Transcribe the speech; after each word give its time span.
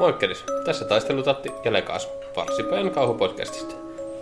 Moikkelis, 0.00 0.44
tässä 0.64 0.84
taistelutatti 0.84 1.52
ja 1.64 1.72
Lekaas, 1.72 2.08
Varsipäin 2.36 2.90
kauhupodcastista. 2.90 3.74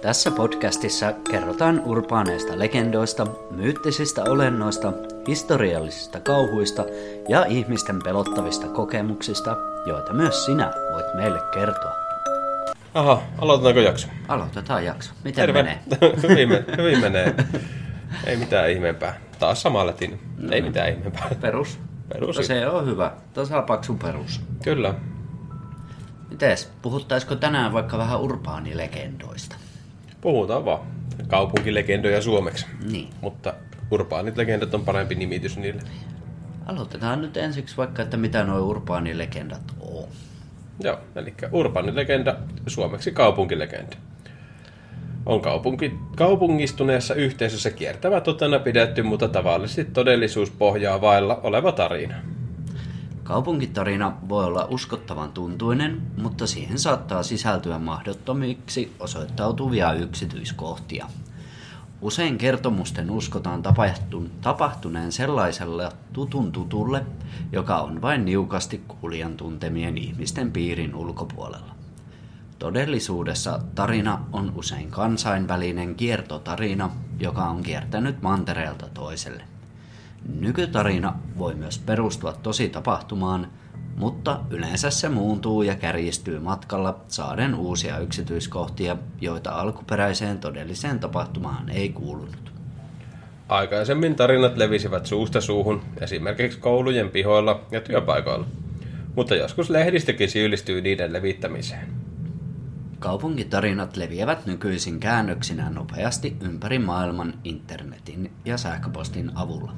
Tässä 0.03 0.31
podcastissa 0.31 1.13
kerrotaan 1.31 1.83
urbaaneista 1.85 2.59
legendoista, 2.59 3.27
myyttisistä 3.51 4.23
olennoista, 4.23 4.93
historiallisista 5.29 6.21
kauhuista 6.21 6.85
ja 7.29 7.45
ihmisten 7.45 7.99
pelottavista 8.05 8.69
kokemuksista, 8.69 9.57
joita 9.87 10.13
myös 10.13 10.45
sinä 10.45 10.73
voit 10.93 11.15
meille 11.15 11.39
kertoa. 11.55 11.93
Aha, 12.95 13.23
aloitetaanko 13.39 13.81
jakso? 13.81 14.09
Aloitetaan 14.29 14.85
jakso. 14.85 15.13
Miten 15.25 15.47
Terve. 15.47 15.63
menee? 15.63 15.79
hyvin, 16.29 16.49
me, 16.49 16.65
hyvin 16.77 17.01
menee. 17.01 17.35
Ei 18.27 18.37
mitään 18.37 18.71
ihmeempää. 18.71 19.21
Taas 19.39 19.63
samalle 19.63 19.93
tin. 19.93 20.21
Ei 20.51 20.63
mitään 20.63 20.89
ihmeempää. 20.89 21.31
Perus. 21.41 21.79
Perus. 22.13 22.37
No 22.37 22.43
se 22.43 22.67
on 22.67 22.87
hyvä. 22.87 23.13
Tasapaksu 23.35 23.95
perus. 23.95 24.41
Kyllä. 24.65 24.95
Mites, 26.33 26.73
puhuttaisiko 26.83 27.37
tänään 27.37 27.73
vaikka 27.73 27.99
vähän 27.99 28.21
urbaanilegendoista? 28.21 29.57
Puhutaan 30.21 30.65
vaan. 30.65 30.81
Kaupunkilegendoja 31.29 32.23
suomeksi. 32.23 32.67
Niin. 32.91 33.09
Mutta 33.21 33.55
urbaanit 33.91 34.37
legendat 34.37 34.75
on 34.75 34.85
parempi 34.85 35.15
nimitys 35.15 35.57
niille. 35.57 35.83
Aloitetaan 36.67 37.23
nyt 37.23 37.37
ensiksi 37.37 37.77
vaikka, 37.77 38.03
että 38.03 38.17
mitä 38.17 38.45
nuo 38.45 38.59
urbaanilegendat 38.59 39.61
on. 39.81 40.05
Joo, 40.81 40.99
eli 41.17 41.35
urbaanilegenda, 41.53 42.37
suomeksi 42.67 43.13
kaupunkilegenda. 43.13 43.97
On 45.27 45.41
kaupunki, 45.41 45.99
kaupungistuneessa 46.17 47.15
yhteisössä 47.15 47.71
kiertävä 47.71 48.21
totena 48.21 48.59
pidetty, 48.59 49.03
mutta 49.03 49.29
tavallisesti 49.29 49.85
todellisuuspohjaa 49.85 51.01
vailla 51.01 51.41
oleva 51.43 51.73
tarina. 51.73 52.15
Kaupunkitarina 53.25 54.17
voi 54.29 54.45
olla 54.45 54.67
uskottavan 54.71 55.33
tuntuinen, 55.33 56.03
mutta 56.23 56.47
siihen 56.47 56.79
saattaa 56.79 57.23
sisältyä 57.23 57.79
mahdottomiksi 57.79 58.97
osoittautuvia 59.01 59.93
yksityiskohtia. 59.93 61.07
Usein 62.01 62.39
kertomusten 62.39 63.11
uskotaan 63.11 63.63
tapahtun, 63.63 64.31
tapahtuneen 64.41 65.13
sellaiselle 65.13 65.93
tutun 66.13 66.53
tutulle, 66.53 67.07
joka 67.53 67.77
on 67.77 68.03
vain 68.03 68.25
niukasti 68.25 68.85
kuulijan 68.89 69.37
tuntemien 69.37 69.99
ihmisten 69.99 70.53
piirin 70.53 70.95
ulkopuolella. 70.95 71.75
Todellisuudessa 72.59 73.61
tarina 73.75 74.25
on 74.33 74.53
usein 74.57 74.91
kansainvälinen 74.91 75.95
kiertotarina, 75.95 76.91
joka 77.21 77.45
on 77.45 77.63
kiertänyt 77.63 78.23
mantereelta 78.23 78.89
toiselle. 78.95 79.52
Nykytarina 80.41 81.15
voi 81.39 81.55
myös 81.55 81.79
perustua 81.79 82.33
tosi 82.33 82.69
tapahtumaan, 82.69 83.49
mutta 83.97 84.41
yleensä 84.51 84.91
se 84.91 85.09
muuntuu 85.09 85.63
ja 85.63 85.75
kärjistyy 85.75 86.41
matkalla 86.41 87.01
saaden 87.09 87.55
uusia 87.55 87.99
yksityiskohtia, 87.99 88.97
joita 89.21 89.51
alkuperäiseen 89.51 90.39
todelliseen 90.39 90.99
tapahtumaan 90.99 91.69
ei 91.69 91.89
kuulunut. 91.89 92.53
Aikaisemmin 93.49 94.15
tarinat 94.15 94.57
levisivät 94.57 95.07
suusta 95.07 95.41
suuhun, 95.41 95.83
esimerkiksi 96.01 96.59
koulujen 96.59 97.11
pihoilla 97.11 97.67
ja 97.71 97.81
työpaikoilla. 97.81 98.47
Mutta 99.17 99.35
joskus 99.35 99.71
lehdistäkin 99.71 100.31
syyllistyy 100.31 100.81
niiden 100.81 101.13
levittämiseen. 101.13 101.87
Kaupunkitarinat 102.99 103.97
leviävät 103.97 104.47
nykyisin 104.47 105.01
käännöksinä 105.01 105.71
nopeasti 105.71 106.37
ympäri 106.41 106.79
maailman 106.79 107.35
internetin 107.45 108.33
ja 108.45 108.59
sähköpostin 108.59 109.31
avulla. 109.35 109.73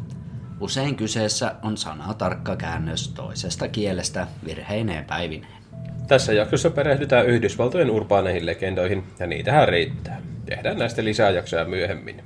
Usein 0.61 0.97
kyseessä 0.97 1.55
on 1.63 1.77
sanatarkka 1.77 2.57
käännös 2.57 3.09
toisesta 3.09 3.69
kielestä 3.69 4.27
virheineen 4.45 5.05
päivineen. 5.05 5.65
Tässä 6.09 6.33
jaksossa 6.33 6.71
perehdytään 6.71 7.27
Yhdysvaltojen 7.27 7.91
urbaaneihin 7.91 8.47
legendoihin, 8.47 9.05
ja 9.19 9.27
niitähän 9.27 9.69
riittää. 9.69 10.21
Tehdään 10.47 10.79
näistä 10.79 11.05
lisää 11.05 11.31
jaksoja 11.31 11.65
myöhemmin. 11.65 12.23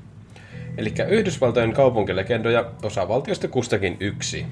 Eli 0.77 0.95
Yhdysvaltojen 1.09 1.73
kaupunkilegendoja 1.73 2.73
osavaltiosta 2.83 3.49
kustakin 3.49 3.97
yksi. 4.01 4.47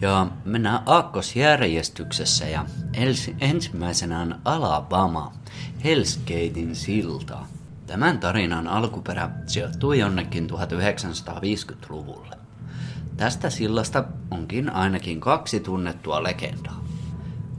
Ja 0.00 0.26
mennään 0.44 0.82
aakkosjärjestyksessä 0.86 2.48
ja 2.48 2.64
els- 2.96 3.34
ensimmäisenä 3.40 4.20
on 4.20 4.40
Alabama, 4.44 5.32
Hell's 5.84 6.18
Gatein 6.20 6.76
silta. 6.76 7.38
Tämän 7.86 8.18
tarinan 8.18 8.68
alkuperä 8.68 9.30
sijoittuu 9.46 9.92
jonnekin 9.92 10.50
1950-luvulle. 10.50 12.39
Tästä 13.20 13.50
sillasta 13.50 14.04
onkin 14.30 14.70
ainakin 14.70 15.20
kaksi 15.20 15.60
tunnettua 15.60 16.22
legendaa. 16.22 16.84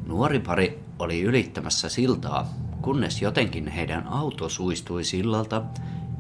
Nuori 0.06 0.40
pari 0.40 0.80
oli 1.00 1.22
ylittämässä 1.22 1.90
siltaa, 1.90 2.54
kunnes 2.82 3.22
jotenkin 3.22 3.68
heidän 3.68 4.08
auto 4.08 4.50
suistui 4.50 5.04
sillalta 5.04 5.62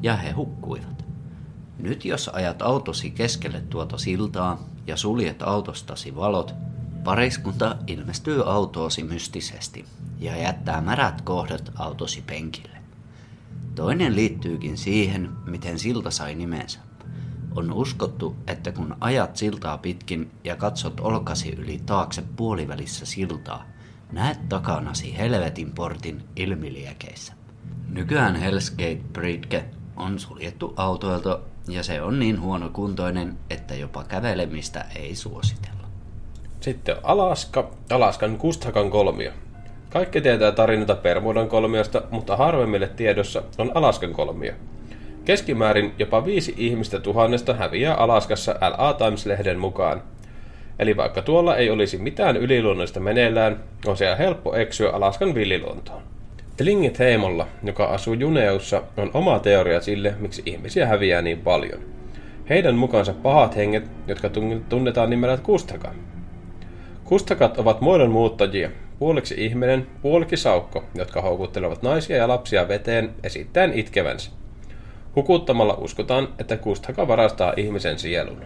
ja 0.02 0.16
he 0.16 0.32
hukkuivat. 0.32 1.06
Nyt 1.80 2.06
jos 2.06 2.28
ajat 2.28 2.62
autosi 2.62 3.12
keskelle 3.12 3.62
tuota 3.70 3.98
siltaa 3.98 4.64
ja 4.88 4.98
suljet 4.98 5.42
autostasi 5.42 6.16
valot, 6.16 6.56
pariskunta 7.04 7.78
ilmestyy 7.88 8.52
autoosi 8.52 9.04
mystisesti 9.04 9.86
ja 10.20 10.38
jättää 10.38 10.82
märät 10.82 11.22
kohdat 11.22 11.72
autosi 11.76 12.24
penkille. 12.28 12.78
Toinen 13.76 14.16
liittyykin 14.16 14.78
siihen, 14.78 15.30
miten 15.46 15.80
silta 15.80 16.12
sai 16.12 16.36
nimensä. 16.36 16.91
On 17.56 17.74
uskottu, 17.74 18.36
että 18.48 18.72
kun 18.72 18.96
ajat 19.00 19.38
siltaa 19.38 19.78
pitkin 19.78 20.32
ja 20.44 20.56
katsot 20.56 21.00
olkasi 21.00 21.56
yli 21.58 21.82
taakse 21.86 22.24
puolivälissä 22.36 23.06
siltaa, 23.06 23.66
näet 24.12 24.50
takanasi 24.50 25.18
helvetin 25.18 25.72
portin 25.72 26.24
ilmiliekeissä. 26.36 27.34
Nykyään 27.90 28.36
Hell's 28.36 28.72
Gate 28.72 29.02
Bridge 29.14 29.66
on 29.96 30.20
suljettu 30.20 30.74
autoilta 30.78 31.40
ja 31.68 31.84
se 31.84 32.02
on 32.02 32.20
niin 32.20 32.42
huonokuntoinen, 32.42 33.38
että 33.50 33.76
jopa 33.76 34.04
kävelemistä 34.04 34.86
ei 34.96 35.16
suositella. 35.16 35.88
Sitten 36.60 36.96
Alaska, 37.04 37.72
Alaskan 37.90 38.38
Kustakan 38.38 38.90
kolmio. 38.90 39.32
Kaikki 39.90 40.22
tietää 40.22 40.52
tarinoita 40.52 40.96
Permudan 40.96 41.50
kolmiosta, 41.50 42.02
mutta 42.12 42.38
harvemmille 42.38 42.88
tiedossa 42.88 43.44
on 43.58 43.72
Alaskan 43.74 44.14
kolmio. 44.14 44.54
Keskimäärin 45.32 45.94
jopa 46.00 46.26
viisi 46.26 46.54
ihmistä 46.58 47.00
tuhannesta 47.00 47.54
häviää 47.54 47.96
Alaskassa 47.96 48.52
LA 48.52 48.94
Times-lehden 48.94 49.60
mukaan. 49.60 50.02
Eli 50.80 50.98
vaikka 50.98 51.22
tuolla 51.22 51.58
ei 51.58 51.70
olisi 51.70 51.98
mitään 51.98 52.38
yliluonnollista 52.38 53.00
meneillään, 53.00 53.64
on 53.86 53.98
siellä 53.98 54.16
helppo 54.16 54.56
eksyä 54.56 54.90
Alaskan 54.90 55.36
villiluontoon. 55.36 56.02
Tlingit 56.58 57.00
Heimolla, 57.00 57.48
joka 57.64 57.86
asuu 57.86 58.14
Juneussa, 58.14 58.84
on 58.98 59.12
oma 59.14 59.40
teoria 59.40 59.82
sille, 59.82 60.16
miksi 60.20 60.42
ihmisiä 60.46 60.88
häviää 60.88 61.22
niin 61.22 61.40
paljon. 61.40 61.80
Heidän 62.50 62.76
mukaansa 62.76 63.14
pahat 63.14 63.56
henget, 63.56 63.84
jotka 64.08 64.30
tunnetaan 64.70 65.10
nimellä 65.10 65.38
Kustaka. 65.38 65.94
Kustakat 67.04 67.58
ovat 67.58 67.82
muodon 67.82 68.12
muuttajia, 68.12 68.70
puoliksi 69.00 69.36
ihminen, 69.38 69.88
puoliksi 70.02 70.38
saukko, 70.38 70.84
jotka 70.96 71.22
houkuttelevat 71.22 71.84
naisia 71.84 72.18
ja 72.18 72.28
lapsia 72.28 72.68
veteen 72.68 73.10
esittäen 73.24 73.74
itkevänsä. 73.74 74.41
Hukuttamalla 75.16 75.74
uskotaan, 75.74 76.28
että 76.40 76.58
Kustaka 76.58 77.08
varastaa 77.08 77.54
ihmisen 77.58 78.00
sielun. 78.00 78.42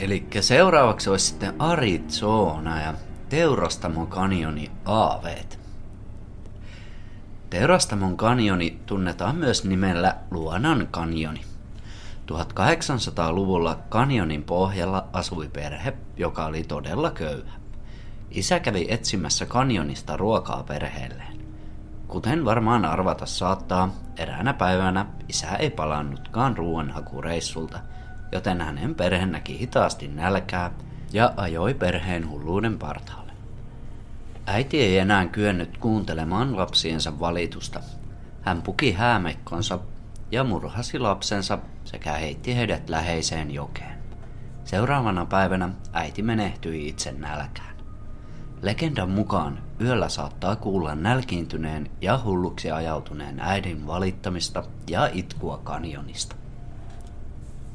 Eli 0.00 0.26
seuraavaksi 0.40 1.10
olisi 1.10 1.26
sitten 1.26 1.54
Arizona 1.58 2.82
ja 2.82 2.94
Teurastamon 3.28 4.06
kanioni 4.06 4.70
aaveet. 4.84 5.58
Teurastamon 7.50 8.16
kanioni 8.16 8.78
tunnetaan 8.86 9.36
myös 9.36 9.64
nimellä 9.64 10.16
Luonan 10.30 10.88
kanioni. 10.90 11.40
1800-luvulla 12.32 13.78
kanjonin 13.88 14.42
pohjalla 14.42 15.06
asui 15.12 15.48
perhe, 15.48 15.92
joka 16.16 16.46
oli 16.46 16.62
todella 16.62 17.10
köyhä. 17.10 17.52
Isä 18.30 18.60
kävi 18.60 18.86
etsimässä 18.88 19.46
kanjonista 19.46 20.16
ruokaa 20.16 20.62
perheelleen. 20.62 21.35
Kuten 22.08 22.44
varmaan 22.44 22.84
arvata 22.84 23.26
saattaa, 23.26 23.94
eräänä 24.16 24.54
päivänä 24.54 25.06
isä 25.28 25.56
ei 25.56 25.70
palannutkaan 25.70 26.56
ruoanhakureissulta, 26.56 27.78
joten 28.32 28.60
hänen 28.60 28.94
perhe 28.94 29.26
näki 29.26 29.58
hitaasti 29.58 30.08
nälkää 30.08 30.70
ja 31.12 31.32
ajoi 31.36 31.74
perheen 31.74 32.30
hulluuden 32.30 32.78
partaalle. 32.78 33.32
Äiti 34.46 34.80
ei 34.80 34.98
enää 34.98 35.26
kyennyt 35.26 35.78
kuuntelemaan 35.78 36.56
lapsiensa 36.56 37.20
valitusta. 37.20 37.80
Hän 38.42 38.62
puki 38.62 38.92
häämekkonsa 38.92 39.78
ja 40.30 40.44
murhasi 40.44 40.98
lapsensa 40.98 41.58
sekä 41.84 42.12
heitti 42.12 42.56
heidät 42.56 42.88
läheiseen 42.88 43.50
jokeen. 43.50 43.98
Seuraavana 44.64 45.26
päivänä 45.26 45.68
äiti 45.92 46.22
menehtyi 46.22 46.88
itse 46.88 47.12
nälkään. 47.12 47.75
Legendan 48.66 49.10
mukaan 49.10 49.58
yöllä 49.80 50.08
saattaa 50.08 50.56
kuulla 50.56 50.94
nälkiintyneen 50.94 51.90
ja 52.00 52.20
hulluksi 52.24 52.70
ajautuneen 52.70 53.40
äidin 53.40 53.86
valittamista 53.86 54.64
ja 54.90 55.10
itkua 55.12 55.60
kanjonista. 55.64 56.36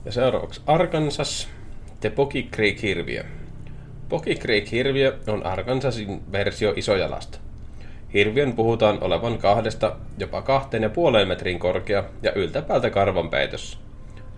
Ja 0.05 0.11
seuraavaksi 0.11 0.61
Arkansas, 0.67 1.49
Tepoki 1.99 2.49
Creek 2.53 2.81
hirviö. 2.81 3.23
Poki 4.09 4.35
Creek-hirviö 4.35 5.19
on 5.27 5.45
Arkansasin 5.45 6.21
versio 6.31 6.73
isojalasta. 6.75 7.37
Hirviön 8.13 8.53
puhutaan 8.53 9.03
olevan 9.03 9.37
kahdesta 9.37 9.95
jopa 10.17 10.41
kahteen 10.41 10.83
ja 10.83 10.89
puoleen 10.89 11.27
metriin 11.27 11.59
korkea 11.59 12.03
ja 12.23 12.33
yltäpäältä 12.33 12.89
karvan 12.89 13.29
peitossa. 13.29 13.77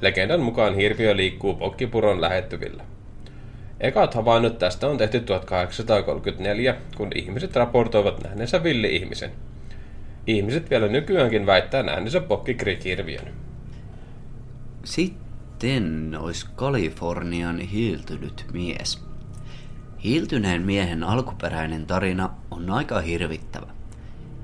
Legendan 0.02 0.42
mukaan 0.42 0.76
hirviö 0.76 1.16
liikkuu 1.16 1.56
pokkipuron 1.56 2.22
lähettyvillä. 2.22 2.84
Ekat 3.84 4.14
havainnot 4.14 4.60
tästä 4.60 4.88
on 4.88 4.98
tehty 4.98 5.20
1834, 5.20 6.76
kun 6.98 7.10
ihmiset 7.16 7.56
raportoivat 7.56 8.24
nähneensä 8.24 8.64
villi-ihmisen. 8.64 9.32
Ihmiset 10.28 10.70
vielä 10.70 10.88
nykyäänkin 10.88 11.46
väittää 11.46 11.84
nähneensä 11.84 12.20
Pokki 12.20 12.54
Creek-hirviön. 12.54 13.28
Sitten 14.84 16.18
olisi 16.20 16.46
Kalifornian 16.56 17.60
hiiltynyt 17.60 18.46
mies. 18.54 19.04
Hiiltyneen 20.04 20.62
miehen 20.62 21.04
alkuperäinen 21.04 21.86
tarina 21.86 22.30
on 22.52 22.70
aika 22.70 23.02
hirvittävä. 23.02 23.68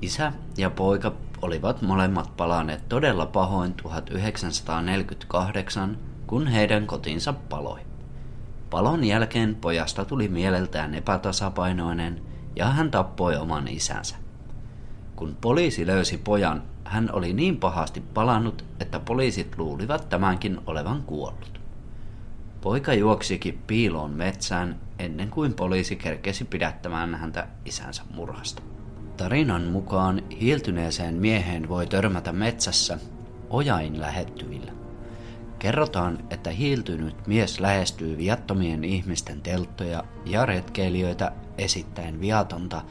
Isä 0.02 0.32
ja 0.58 0.70
poika 0.70 1.12
olivat 1.42 1.82
molemmat 1.82 2.36
palaneet 2.36 2.88
todella 2.88 3.26
pahoin 3.26 3.74
1948, 3.74 5.98
kun 6.26 6.46
heidän 6.46 6.86
kotinsa 6.86 7.32
paloi. 7.32 7.89
Palon 8.70 9.04
jälkeen 9.04 9.54
pojasta 9.54 10.04
tuli 10.04 10.28
mieleltään 10.28 10.94
epätasapainoinen 10.94 12.22
ja 12.56 12.66
hän 12.66 12.90
tappoi 12.90 13.36
oman 13.36 13.68
isänsä. 13.68 14.16
Kun 15.16 15.36
poliisi 15.40 15.86
löysi 15.86 16.18
pojan, 16.18 16.62
hän 16.84 17.10
oli 17.12 17.32
niin 17.32 17.56
pahasti 17.56 18.00
palannut, 18.00 18.64
että 18.80 19.00
poliisit 19.00 19.58
luulivat 19.58 20.08
tämänkin 20.08 20.60
olevan 20.66 21.02
kuollut. 21.02 21.60
Poika 22.60 22.94
juoksikin 22.94 23.62
piiloon 23.66 24.10
metsään 24.10 24.80
ennen 24.98 25.30
kuin 25.30 25.54
poliisi 25.54 25.96
kerkesi 25.96 26.44
pidättämään 26.44 27.14
häntä 27.14 27.46
isänsä 27.64 28.02
murhasta. 28.14 28.62
Tarinan 29.16 29.62
mukaan 29.62 30.22
hiiltyneeseen 30.40 31.14
mieheen 31.14 31.68
voi 31.68 31.86
törmätä 31.86 32.32
metsässä 32.32 32.98
ojain 33.50 34.00
lähettyvillä. 34.00 34.79
Kerrotaan, 35.60 36.18
että 36.30 36.50
hiiltynyt 36.50 37.26
mies 37.26 37.60
lähestyy 37.60 38.18
viattomien 38.18 38.84
ihmisten 38.84 39.40
telttoja 39.40 40.04
ja 40.24 40.46
retkeilijöitä 40.46 41.32
esittäen 41.58 42.20
viatonta 42.20 42.82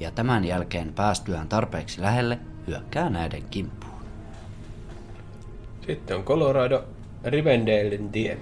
ja 0.00 0.10
tämän 0.10 0.44
jälkeen 0.44 0.92
päästyään 0.92 1.48
tarpeeksi 1.48 2.00
lähelle 2.00 2.38
hyökkää 2.66 3.10
näiden 3.10 3.42
kimppuun. 3.50 4.02
Sitten 5.86 6.16
on 6.16 6.24
Colorado 6.24 6.84
Rivendalen 7.24 8.08
tie. 8.12 8.38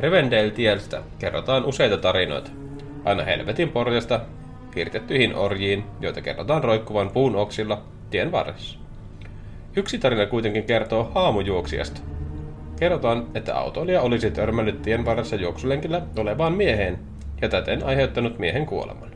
Rivendale-tiestä 0.00 1.02
kerrotaan 1.18 1.64
useita 1.64 1.96
tarinoita. 1.96 2.50
Aina 3.04 3.24
helvetin 3.24 3.68
porjasta 3.68 4.20
piirtettyihin 4.74 5.34
orjiin, 5.34 5.84
joita 6.00 6.22
kerrotaan 6.22 6.64
roikkuvan 6.64 7.10
puun 7.10 7.36
oksilla 7.36 7.82
tien 8.10 8.32
varressa. 8.32 8.78
Yksi 9.76 9.98
tarina 9.98 10.26
kuitenkin 10.26 10.64
kertoo 10.64 11.10
haamujuoksijasta. 11.14 12.15
Kerrotaan, 12.78 13.26
että 13.34 13.58
autoilija 13.58 14.02
olisi 14.02 14.30
törmännyt 14.30 14.82
tien 14.82 15.04
varressa 15.04 15.36
juoksulenkillä 15.36 16.02
olevaan 16.18 16.52
mieheen 16.52 16.98
ja 17.42 17.48
täten 17.48 17.84
aiheuttanut 17.84 18.38
miehen 18.38 18.66
kuoleman. 18.66 19.10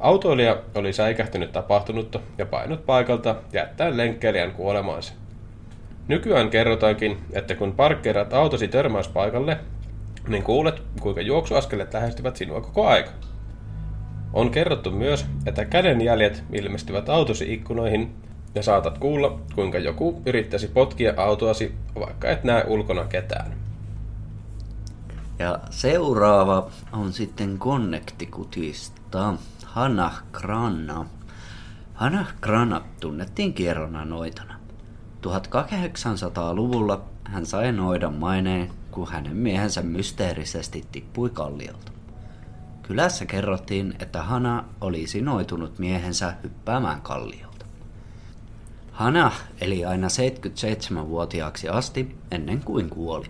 Autoilija 0.00 0.56
oli 0.74 0.92
säikähtynyt 0.92 1.52
tapahtunutta 1.52 2.20
ja 2.38 2.46
painut 2.46 2.86
paikalta 2.86 3.36
jättäen 3.52 3.96
lenkkeilijän 3.96 4.52
kuolemaansa. 4.52 5.14
Nykyään 6.08 6.50
kerrotaankin, 6.50 7.18
että 7.32 7.54
kun 7.54 7.72
parkkeerat 7.72 8.34
autosi 8.34 8.68
törmäyspaikalle, 8.68 9.58
niin 10.28 10.42
kuulet, 10.42 10.82
kuinka 11.00 11.20
juoksuaskeleet 11.20 11.94
lähestyvät 11.94 12.36
sinua 12.36 12.60
koko 12.60 12.86
aika. 12.86 13.10
On 14.32 14.50
kerrottu 14.50 14.90
myös, 14.90 15.26
että 15.46 15.64
kädenjäljet 15.64 16.44
ilmestyvät 16.52 17.08
autosi 17.08 17.52
ikkunoihin 17.52 18.14
ja 18.58 18.62
saatat 18.62 18.98
kuulla, 18.98 19.40
kuinka 19.54 19.78
joku 19.78 20.22
yrittäisi 20.26 20.68
potkia 20.68 21.14
autoasi, 21.16 21.74
vaikka 22.00 22.28
et 22.28 22.44
näe 22.44 22.64
ulkona 22.66 23.04
ketään. 23.04 23.52
Ja 25.38 25.58
seuraava 25.70 26.70
on 26.92 27.12
sitten 27.12 27.58
Connecticutista 27.58 29.34
Hannah 29.64 30.22
Granna. 30.32 31.06
Hannah 31.94 32.34
Granna 32.40 32.80
tunnettiin 33.00 33.54
kierrona 33.54 34.04
noitana. 34.04 34.54
1800-luvulla 35.26 37.00
hän 37.24 37.46
sai 37.46 37.72
noidan 37.72 38.14
maineen, 38.14 38.70
kun 38.90 39.08
hänen 39.08 39.36
miehensä 39.36 39.82
mysteerisesti 39.82 40.84
tippui 40.92 41.30
kalliolta. 41.30 41.92
Kylässä 42.82 43.26
kerrottiin, 43.26 43.94
että 43.98 44.22
Hana 44.22 44.64
oli 44.80 45.06
sinoitunut 45.06 45.78
miehensä 45.78 46.34
hyppäämään 46.42 47.00
kalliolta. 47.00 47.47
Hana 48.98 49.32
eli 49.60 49.84
aina 49.84 50.08
77-vuotiaaksi 50.08 51.68
asti 51.68 52.16
ennen 52.30 52.62
kuin 52.64 52.90
kuoli. 52.90 53.26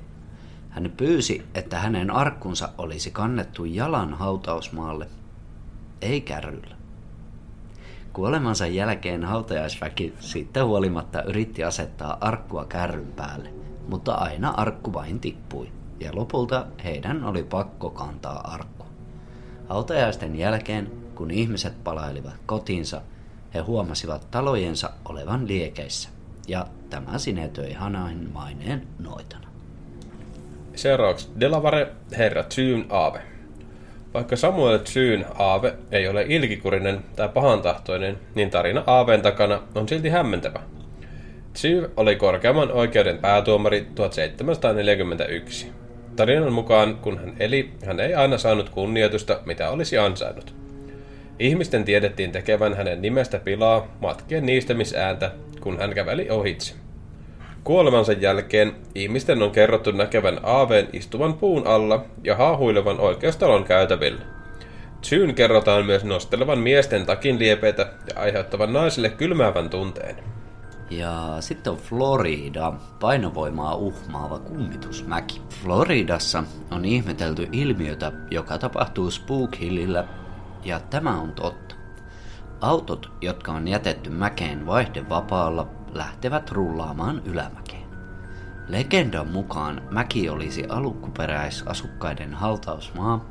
Hän 0.71 0.93
pyysi, 0.97 1.47
että 1.55 1.79
hänen 1.79 2.11
arkkunsa 2.11 2.69
olisi 2.79 3.11
kannettu 3.11 3.65
jalan 3.65 4.15
hautausmaalle, 4.15 5.09
ei 6.03 6.21
kärryllä. 6.21 6.77
Kuolemansa 8.13 8.67
jälkeen 8.67 9.25
hautajaisväki 9.25 10.15
siitä 10.21 10.65
huolimatta 10.65 11.23
yritti 11.23 11.65
asettaa 11.65 12.19
arkkua 12.21 12.65
kärryn 12.65 13.13
päälle, 13.17 13.51
mutta 13.89 14.15
aina 14.15 14.51
arkku 14.51 14.93
vain 14.93 15.21
tippui, 15.21 15.69
ja 16.01 16.11
lopulta 16.15 16.67
heidän 16.85 17.25
oli 17.25 17.43
pakko 17.43 17.91
kantaa 17.91 18.53
arkku. 18.53 18.87
Hautajaisten 19.69 20.37
jälkeen, 20.37 20.93
kun 21.15 21.31
ihmiset 21.31 21.85
palailivat 21.85 22.35
kotiinsa, 22.47 23.03
he 23.55 23.61
huomasivat 23.61 24.31
talojensa 24.31 24.91
olevan 25.05 25.49
liekeissä, 25.49 26.09
ja 26.49 26.67
tämä 26.91 27.19
sinetöi 27.19 27.73
Hanain 27.73 28.31
maineen 28.33 28.87
noitana. 28.99 29.49
Seuraavaksi 30.75 31.29
Delavare, 31.41 31.93
herra 32.19 32.43
Tsyyn 32.43 32.87
aave. 32.89 33.21
Vaikka 34.15 34.37
Samuel 34.37 34.79
Tsyyn 34.79 35.27
aave 35.39 35.75
ei 35.93 36.09
ole 36.09 36.25
ilkikurinen 36.29 37.05
tai 37.17 37.29
pahantahtoinen, 37.29 38.19
niin 38.35 38.51
tarina 38.51 38.85
aaveen 38.87 39.23
takana 39.23 39.63
on 39.75 39.89
silti 39.89 40.09
hämmentävä. 40.09 40.61
Tsyy 41.53 41.93
oli 41.97 42.17
korkeamman 42.17 42.73
oikeuden 42.73 43.19
päätuomari 43.19 43.87
1741. 43.95 45.73
Tarinan 46.17 46.53
mukaan, 46.53 46.97
kun 46.97 47.19
hän 47.19 47.37
eli, 47.41 47.73
hän 47.87 48.01
ei 48.01 48.15
aina 48.15 48.39
saanut 48.39 48.69
kunnioitusta, 48.69 49.41
mitä 49.45 49.71
olisi 49.71 49.99
ansainnut. 49.99 50.55
Ihmisten 51.39 51.85
tiedettiin 51.85 52.33
tekevän 52.33 52.77
hänen 52.77 53.03
nimestä 53.03 53.39
pilaa 53.39 53.87
matkien 54.01 54.47
niistämisääntä, 54.47 55.31
kun 55.61 55.79
hän 55.79 55.95
käveli 55.95 56.31
ohitse. 56.31 56.75
Kuolemansa 57.65 58.13
jälkeen 58.13 58.73
ihmisten 58.95 59.43
on 59.43 59.51
kerrottu 59.51 59.91
näkevän 59.91 60.41
aaveen 60.43 60.89
istuvan 60.93 61.35
puun 61.35 61.67
alla 61.67 62.05
ja 62.25 62.37
haahuilevan 62.37 63.01
oikeustalon 63.01 63.65
käytävillä. 63.65 64.23
Syyn 65.03 65.35
kerrotaan 65.35 65.87
myös 65.87 66.05
nostelevan 66.05 66.59
miesten 66.59 67.07
takin 67.07 67.39
liepeitä 67.39 67.83
ja 67.83 68.21
aiheuttavan 68.21 68.73
naisille 68.73 69.11
kylmäävän 69.11 69.71
tunteen. 69.71 70.17
Ja 70.91 71.37
sitten 71.41 71.73
on 71.73 71.79
Florida, 71.79 72.73
painovoimaa 73.01 73.75
uhmaava 73.75 74.39
kummitusmäki. 74.39 75.43
Floridassa 75.63 76.45
on 76.71 76.85
ihmetelty 76.85 77.49
ilmiötä, 77.53 78.13
joka 78.31 78.59
tapahtuu 78.59 79.11
Spook 79.11 79.59
Hillillä, 79.61 80.05
ja 80.69 80.81
tämä 80.81 81.21
on 81.21 81.33
totta. 81.33 81.75
Autot, 82.61 83.13
jotka 83.21 83.53
on 83.53 83.69
jätetty 83.69 84.11
mäkeen 84.11 84.67
vaihdevapaalla, 84.67 85.67
lähtevät 85.93 86.51
rullaamaan 86.51 87.23
ylämäkeen. 87.25 87.89
Legendan 88.69 89.29
mukaan 89.29 89.83
mäki 89.91 90.29
olisi 90.29 90.67
alkuperäisasukkaiden 90.69 92.35
haltausmaa 92.35 93.25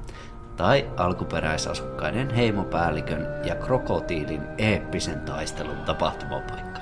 tai 0.55 0.89
alkuperäisasukkaiden 0.97 2.29
heimopäällikön 2.29 3.27
ja 3.43 3.55
krokotiilin 3.55 4.41
eeppisen 4.57 5.19
taistelun 5.19 5.77
tapahtumapaikka. 5.85 6.79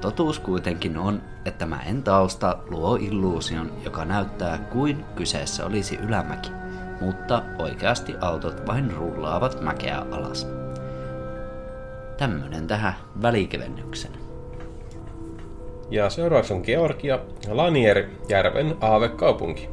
Totuus 0.00 0.38
kuitenkin 0.38 0.98
on, 0.98 1.22
että 1.44 1.66
mäen 1.66 2.02
tausta 2.02 2.58
luo 2.68 2.96
illuusion, 2.96 3.72
joka 3.84 4.04
näyttää 4.04 4.58
kuin 4.58 5.04
kyseessä 5.16 5.66
olisi 5.66 5.96
ylämäki, 5.96 6.50
mutta 7.00 7.42
oikeasti 7.58 8.14
autot 8.20 8.66
vain 8.66 8.94
rullaavat 8.96 9.60
mäkeä 9.60 9.98
alas. 10.10 10.48
Tämmönen 12.16 12.66
tähän 12.66 12.94
välikevennyksenä. 13.22 14.18
Ja 15.90 16.10
seuraavaksi 16.10 16.54
on 16.54 16.62
Georgia, 16.64 17.18
Lanierjärven 17.48 18.76
aavekaupunki. 18.80 19.68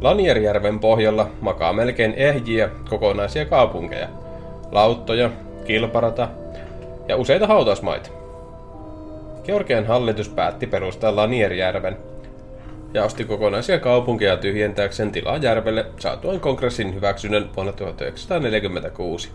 Lanierjärven 0.00 0.78
pohjalla 0.78 1.30
makaa 1.40 1.72
melkein 1.72 2.14
ehjiä 2.16 2.68
kokonaisia 2.88 3.44
kaupunkeja, 3.44 4.08
lauttoja, 4.72 5.30
kilparata 5.64 6.28
ja 7.08 7.16
useita 7.16 7.46
hautausmaita. 7.46 8.10
Georgian 9.44 9.86
hallitus 9.86 10.28
päätti 10.28 10.66
perustaa 10.66 11.16
Lanierjärven. 11.16 11.96
Ja 12.94 13.04
osti 13.04 13.24
kokonaisia 13.24 13.78
kaupunkeja 13.78 14.36
tyhjentääkseen 14.36 15.12
tilaa 15.12 15.36
järvelle 15.36 15.86
saatuaan 15.98 16.40
kongressin 16.40 16.94
hyväksynnän 16.94 17.50
vuonna 17.56 17.72
1946. 17.72 19.30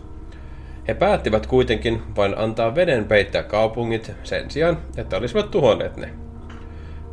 He 0.88 0.94
päättivät 0.94 1.46
kuitenkin 1.46 2.02
vain 2.16 2.38
antaa 2.38 2.74
veden 2.74 3.04
peittää 3.04 3.42
kaupungit 3.42 4.12
sen 4.22 4.50
sijaan, 4.50 4.78
että 4.96 5.16
olisivat 5.16 5.50
tuhonneet 5.50 5.96
ne. 5.96 6.08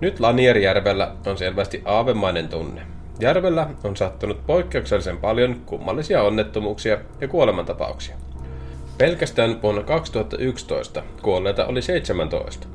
Nyt 0.02 0.20
Lanierjärvellä 0.20 1.16
on 1.26 1.38
selvästi 1.38 1.82
aavemainen 1.86 2.48
tunne. 2.48 2.82
Järvellä 3.20 3.68
on 3.84 3.98
sattunut 3.98 4.46
poikkeuksellisen 4.48 5.18
paljon 5.18 5.62
kummallisia 5.66 6.24
onnettomuuksia 6.24 6.98
ja 7.22 7.28
kuolemantapauksia. 7.28 8.16
Pelkästään 8.98 9.62
vuonna 9.62 9.84
2011 9.84 11.04
kuolleita 11.22 11.66
oli 11.66 11.82
17. 11.82 12.68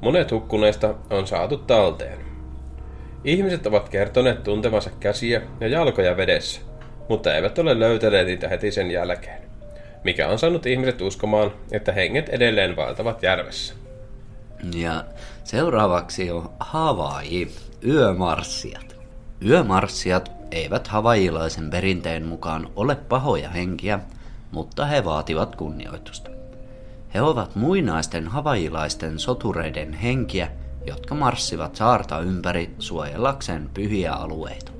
Monet 0.00 0.30
hukkuneista 0.30 0.94
on 1.10 1.26
saatu 1.26 1.56
talteen. 1.56 2.29
Ihmiset 3.24 3.66
ovat 3.66 3.88
kertoneet 3.88 4.42
tuntevansa 4.42 4.90
käsiä 5.00 5.42
ja 5.60 5.68
jalkoja 5.68 6.16
vedessä, 6.16 6.60
mutta 7.08 7.34
eivät 7.34 7.58
ole 7.58 7.80
löytäneet 7.80 8.26
niitä 8.26 8.48
heti 8.48 8.72
sen 8.72 8.90
jälkeen, 8.90 9.42
mikä 10.04 10.28
on 10.28 10.38
saanut 10.38 10.66
ihmiset 10.66 11.00
uskomaan, 11.00 11.52
että 11.72 11.92
henget 11.92 12.28
edelleen 12.28 12.76
vaeltavat 12.76 13.22
järvessä. 13.22 13.74
Ja 14.74 15.04
seuraavaksi 15.44 16.30
on 16.30 16.50
Havaji, 16.60 17.50
yömarssijat. 17.86 18.96
Yömarssijat 19.46 20.32
eivät 20.50 20.88
havaijilaisen 20.88 21.70
perinteen 21.70 22.26
mukaan 22.26 22.68
ole 22.76 22.94
pahoja 22.94 23.48
henkiä, 23.48 24.00
mutta 24.50 24.86
he 24.86 25.04
vaativat 25.04 25.56
kunnioitusta. 25.56 26.30
He 27.14 27.22
ovat 27.22 27.56
muinaisten 27.56 28.28
havaijilaisten 28.28 29.18
sotureiden 29.18 29.92
henkiä, 29.92 30.48
jotka 30.86 31.14
marssivat 31.14 31.76
saarta 31.76 32.20
ympäri 32.20 32.70
suojellakseen 32.78 33.70
pyhiä 33.74 34.12
alueita. 34.12 34.72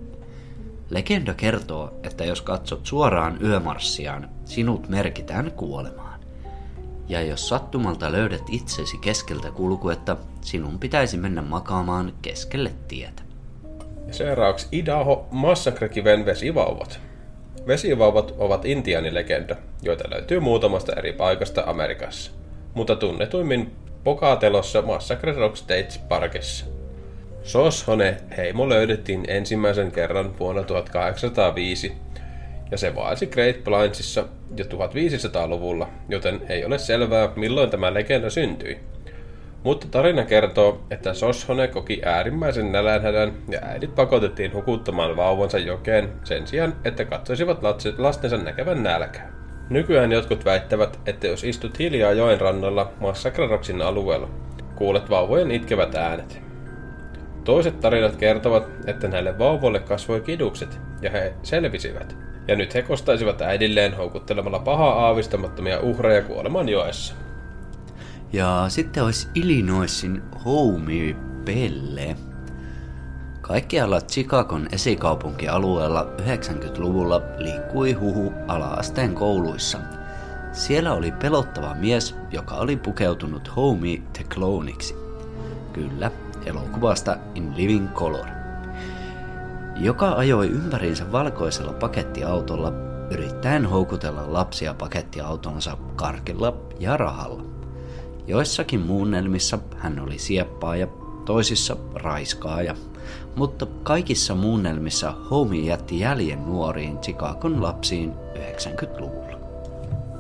Legenda 0.91 1.35
kertoo, 1.35 1.95
että 2.03 2.25
jos 2.25 2.43
katsot 2.43 2.87
suoraan 2.87 3.39
yömarssiaan, 3.43 4.29
sinut 4.45 4.89
merkitään 4.89 5.53
kuolemaan. 5.53 6.21
Ja 7.09 7.23
jos 7.23 7.49
sattumalta 7.49 8.13
löydät 8.13 8.43
itsesi 8.51 8.99
keskeltä 8.99 9.51
kulkuetta, 9.51 10.17
sinun 10.41 10.79
pitäisi 10.79 11.17
mennä 11.17 11.43
makaamaan 11.43 12.13
keskelle 12.23 12.73
tietä. 12.89 13.23
Seuraavaksi 14.11 14.69
Idaho 14.73 15.29
Massakrekiven 15.31 16.27
vesivauvat. 16.27 17.01
Vesivauvat 17.67 18.35
ovat 18.39 18.65
intiaanilegenda, 18.65 19.57
joita 19.83 20.11
löytyy 20.11 20.41
muutamasta 20.41 20.93
eri 20.93 21.13
paikasta 21.13 21.63
Amerikassa, 21.67 22.33
mutta 22.75 22.97
tunnetuimmin 22.97 23.73
Pokatelossa 24.05 24.83
Massacre 24.83 25.33
Rock 25.33 25.57
Stage 25.57 26.01
Parkissa. 26.09 26.67
Soshone 27.43 28.17
heimo 28.37 28.69
löydettiin 28.69 29.25
ensimmäisen 29.29 29.93
kerran 29.93 30.39
vuonna 30.39 30.63
1805 30.63 31.93
ja 32.71 32.79
se 32.79 32.95
vaelsi 32.95 33.27
Great 33.27 33.65
Plainsissa 33.65 34.25
jo 34.57 34.65
1500-luvulla, 34.65 35.89
joten 36.09 36.41
ei 36.49 36.65
ole 36.65 36.79
selvää 36.79 37.29
milloin 37.37 37.71
tämä 37.71 37.95
legenda 37.95 38.31
syntyi. 38.31 38.81
Mutta 39.63 39.87
tarina 39.91 40.25
kertoo, 40.25 40.81
että 40.91 41.15
Soshone 41.15 41.69
koki 41.69 42.01
äärimmäisen 42.05 42.73
nälänhädän 42.73 43.33
ja 43.49 43.61
äidit 43.63 43.95
pakotettiin 43.95 44.55
hukuttamaan 44.55 45.17
vauvansa 45.17 45.59
jokeen 45.59 46.13
sen 46.25 46.47
sijaan, 46.47 46.77
että 46.85 47.05
katsoisivat 47.05 47.59
lastensa 47.99 48.37
näkevän 48.37 48.83
nälkää. 48.83 49.40
Nykyään 49.71 50.13
jotkut 50.13 50.45
väittävät, 50.45 51.01
että 51.07 51.27
jos 51.27 51.45
istut 51.45 51.79
hiljaa 51.79 52.13
joen 52.13 52.41
rannalla 52.41 52.93
Massakraroksin 53.01 53.83
alueella, 53.83 54.29
kuulet 54.75 55.11
vauvojen 55.11 55.51
itkevät 55.51 55.95
äänet. 55.95 56.41
Toiset 57.45 57.81
tarinat 57.81 58.17
kertovat, 58.17 58.69
että 58.87 59.09
näille 59.09 59.39
vauvoille 59.39 59.81
kasvoi 59.81 60.21
kidukset 60.21 60.81
ja 61.03 61.11
he 61.11 61.35
selvisivät. 61.43 62.17
Ja 62.49 62.57
nyt 62.57 62.75
he 62.75 62.83
kostaisivat 62.83 63.43
äidilleen 63.43 63.97
houkuttelemalla 63.97 64.59
pahaa 64.59 65.07
aavistamattomia 65.07 65.81
uhreja 65.81 66.23
kuoleman 66.23 66.69
joessa. 66.69 67.15
Ja 68.33 68.65
sitten 68.69 69.05
olisi 69.05 69.29
Illinoisin 69.35 70.23
Homey 70.45 71.17
Pelle. 71.45 72.17
Kaikkialla 73.51 74.01
Chicagon 74.01 74.69
esikaupunkialueella 74.73 76.07
90-luvulla 76.19 77.23
liikkui 77.39 77.93
huhu 77.93 78.33
ala-asteen 78.49 79.15
kouluissa. 79.15 79.79
Siellä 80.53 80.93
oli 80.93 81.13
pelottava 81.13 81.75
mies, 81.75 82.17
joka 82.31 82.55
oli 82.55 82.77
pukeutunut 82.77 83.57
Homey 83.57 84.03
the 84.13 84.25
Clowniksi. 84.25 84.97
Kyllä, 85.73 86.11
elokuvasta 86.47 87.17
In 87.35 87.57
Living 87.57 87.93
Color. 87.95 88.27
Joka 89.77 90.13
ajoi 90.13 90.49
ympäriinsä 90.49 91.13
valkoisella 91.13 91.73
pakettiautolla, 91.73 92.73
yrittäen 93.11 93.67
houkutella 93.67 94.33
lapsia 94.33 94.75
pakettiautonsa 94.75 95.77
karkilla 95.97 96.57
ja 96.81 96.97
rahalla. 96.97 97.43
Joissakin 98.27 98.81
muunnelmissa 98.81 99.59
hän 99.77 100.01
oli 100.01 100.19
sieppaaja, 100.19 100.87
toisissa 101.25 101.77
raiskaaja, 101.95 102.75
mutta 103.41 103.67
kaikissa 103.83 104.35
muunnelmissa 104.35 105.15
Homey 105.31 105.61
jätti 105.61 106.01
jäljen 106.01 106.47
nuoriin 106.47 106.99
Chicagon 106.99 107.63
lapsiin 107.63 108.13
90-luvulla. 108.35 109.39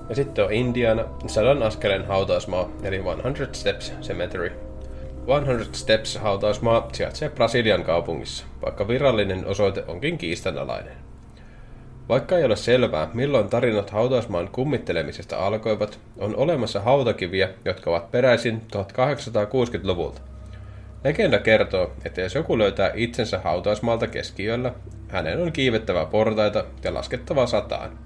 Ja 0.08 0.14
sitten 0.14 0.44
on 0.44 0.52
Indiana, 0.52 1.04
sadan 1.26 1.62
askeleen 1.62 2.06
hautausmaa, 2.06 2.68
eli 2.82 3.02
100 3.22 3.52
Steps 3.52 3.92
Cemetery. 4.02 4.52
100 5.26 5.64
Steps 5.72 6.16
hautausmaa 6.16 6.88
sijaitsee 6.92 7.28
Brasilian 7.28 7.82
kaupungissa, 7.82 8.44
vaikka 8.62 8.88
virallinen 8.88 9.46
osoite 9.46 9.84
onkin 9.88 10.18
kiistanalainen. 10.18 10.96
Vaikka 12.08 12.38
ei 12.38 12.44
ole 12.44 12.56
selvää, 12.56 13.10
milloin 13.14 13.48
tarinat 13.48 13.90
hautausmaan 13.90 14.48
kummittelemisesta 14.48 15.46
alkoivat, 15.46 15.98
on 16.18 16.36
olemassa 16.36 16.80
hautakiviä, 16.80 17.48
jotka 17.64 17.90
ovat 17.90 18.10
peräisin 18.10 18.62
1860-luvulta. 18.76 20.29
Legenda 21.04 21.38
kertoo, 21.38 21.92
että 22.04 22.20
jos 22.20 22.34
joku 22.34 22.58
löytää 22.58 22.90
itsensä 22.94 23.38
hautausmaalta 23.38 24.06
keskiyöllä, 24.06 24.72
hänen 25.08 25.42
on 25.42 25.52
kiivettävä 25.52 26.06
portaita 26.06 26.64
ja 26.84 26.94
laskettava 26.94 27.46
sataan. 27.46 27.98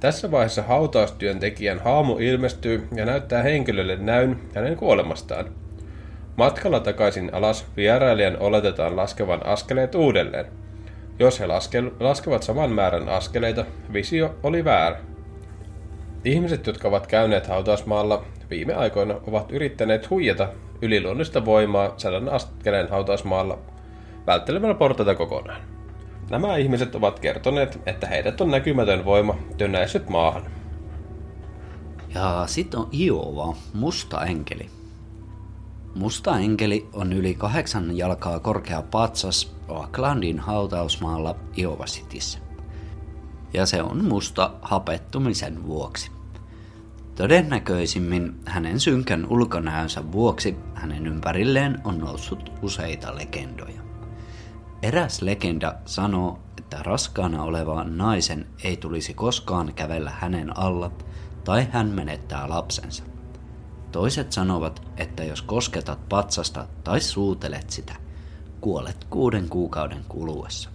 Tässä 0.00 0.30
vaiheessa 0.30 0.62
hautaustyöntekijän 0.62 1.78
haamu 1.78 2.18
ilmestyy 2.18 2.88
ja 2.94 3.04
näyttää 3.04 3.42
henkilölle 3.42 3.96
näyn 3.96 4.40
hänen 4.54 4.76
kuolemastaan. 4.76 5.44
Matkalla 6.36 6.80
takaisin 6.80 7.34
alas 7.34 7.66
vierailijan 7.76 8.36
oletetaan 8.40 8.96
laskevan 8.96 9.46
askeleet 9.46 9.94
uudelleen– 9.94 10.46
jos 11.18 11.40
he 11.40 11.46
laske, 11.46 11.82
laskevat 12.00 12.42
saman 12.42 12.70
määrän 12.70 13.08
askeleita, 13.08 13.64
visio 13.92 14.34
oli 14.42 14.64
väärä. 14.64 14.98
Ihmiset, 16.24 16.66
jotka 16.66 16.88
ovat 16.88 17.06
käyneet 17.06 17.46
hautausmaalla 17.46 18.24
viime 18.50 18.74
aikoina, 18.74 19.14
ovat 19.26 19.52
yrittäneet 19.52 20.10
huijata 20.10 20.48
yliluonnollista 20.82 21.44
voimaa 21.44 21.94
sadan 21.96 22.28
askeleen 22.28 22.90
hautausmaalla 22.90 23.58
välttelemällä 24.26 24.74
portaita 24.74 25.14
kokonaan. 25.14 25.62
Nämä 26.30 26.56
ihmiset 26.56 26.94
ovat 26.94 27.20
kertoneet, 27.20 27.80
että 27.86 28.06
heidät 28.06 28.40
on 28.40 28.50
näkymätön 28.50 29.04
voima 29.04 29.36
tönäissyt 29.58 30.08
maahan. 30.08 30.42
Ja 32.14 32.44
sitten 32.46 32.80
on 32.80 32.88
Iova, 32.92 33.54
musta 33.74 34.24
enkeli. 34.24 34.66
Musta 35.94 36.38
enkeli 36.38 36.88
on 36.92 37.12
yli 37.12 37.34
kahdeksan 37.34 37.96
jalkaa 37.96 38.40
korkea 38.40 38.82
patsas 38.82 39.56
Oaklandin 39.68 40.38
hautausmaalla 40.38 41.36
Iowa 41.58 41.84
Cityssä. 41.84 42.51
Ja 43.54 43.66
se 43.66 43.82
on 43.82 44.04
musta 44.04 44.50
hapettumisen 44.62 45.66
vuoksi. 45.66 46.10
Todennäköisimmin 47.14 48.40
hänen 48.46 48.80
synkän 48.80 49.26
ulkonäönsä 49.30 50.12
vuoksi 50.12 50.56
hänen 50.74 51.06
ympärilleen 51.06 51.78
on 51.84 51.98
noussut 51.98 52.52
useita 52.62 53.16
legendoja. 53.16 53.82
Eräs 54.82 55.22
legenda 55.22 55.74
sanoo, 55.84 56.38
että 56.58 56.82
raskaana 56.82 57.42
olevaan 57.42 57.98
naisen 57.98 58.46
ei 58.64 58.76
tulisi 58.76 59.14
koskaan 59.14 59.74
kävellä 59.74 60.12
hänen 60.18 60.58
alla 60.58 60.90
tai 61.44 61.66
hän 61.70 61.88
menettää 61.88 62.48
lapsensa. 62.48 63.04
Toiset 63.92 64.32
sanovat, 64.32 64.82
että 64.96 65.24
jos 65.24 65.42
kosketat 65.42 66.08
patsasta 66.08 66.66
tai 66.84 67.00
suutelet 67.00 67.70
sitä, 67.70 67.94
kuolet 68.60 69.04
kuuden 69.10 69.48
kuukauden 69.48 70.04
kuluessa. 70.08 70.70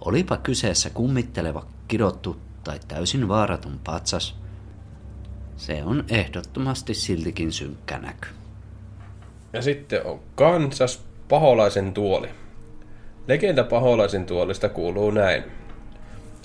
Olipa 0.00 0.36
kyseessä 0.36 0.90
kummitteleva, 0.90 1.66
kidottu 1.88 2.36
tai 2.64 2.80
täysin 2.88 3.28
vaaraton 3.28 3.80
patsas, 3.84 4.36
se 5.56 5.84
on 5.84 6.04
ehdottomasti 6.08 6.94
siltikin 6.94 7.52
synkkä 7.52 7.98
näky. 7.98 8.28
Ja 9.52 9.62
sitten 9.62 10.06
on 10.06 10.20
Kansas 10.34 11.04
paholaisen 11.28 11.92
tuoli. 11.92 12.28
Legenda 13.28 13.64
paholaisen 13.64 14.26
tuolista 14.26 14.68
kuuluu 14.68 15.10
näin. 15.10 15.44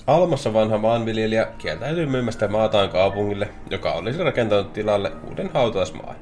Almassa 0.06 0.52
vanha 0.52 0.78
maanviljelijä 0.78 1.48
kieltäytyi 1.58 2.06
myymästä 2.06 2.48
maataan 2.48 2.88
kaupungille, 2.88 3.48
joka 3.70 3.92
olisi 3.92 4.22
rakentanut 4.22 4.72
tilalle 4.72 5.12
uuden 5.30 5.50
hautausmaan. 5.54 6.16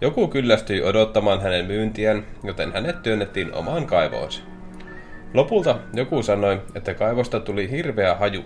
Joku 0.00 0.28
kyllästyi 0.28 0.82
odottamaan 0.82 1.40
hänen 1.40 1.66
myyntiään, 1.66 2.26
joten 2.44 2.72
hänet 2.72 3.02
työnnettiin 3.02 3.54
omaan 3.54 3.86
kaivoonsa. 3.86 4.42
Lopulta 5.34 5.78
joku 5.94 6.22
sanoi, 6.22 6.62
että 6.74 6.94
kaivosta 6.94 7.40
tuli 7.40 7.70
hirveä 7.70 8.14
haju, 8.14 8.44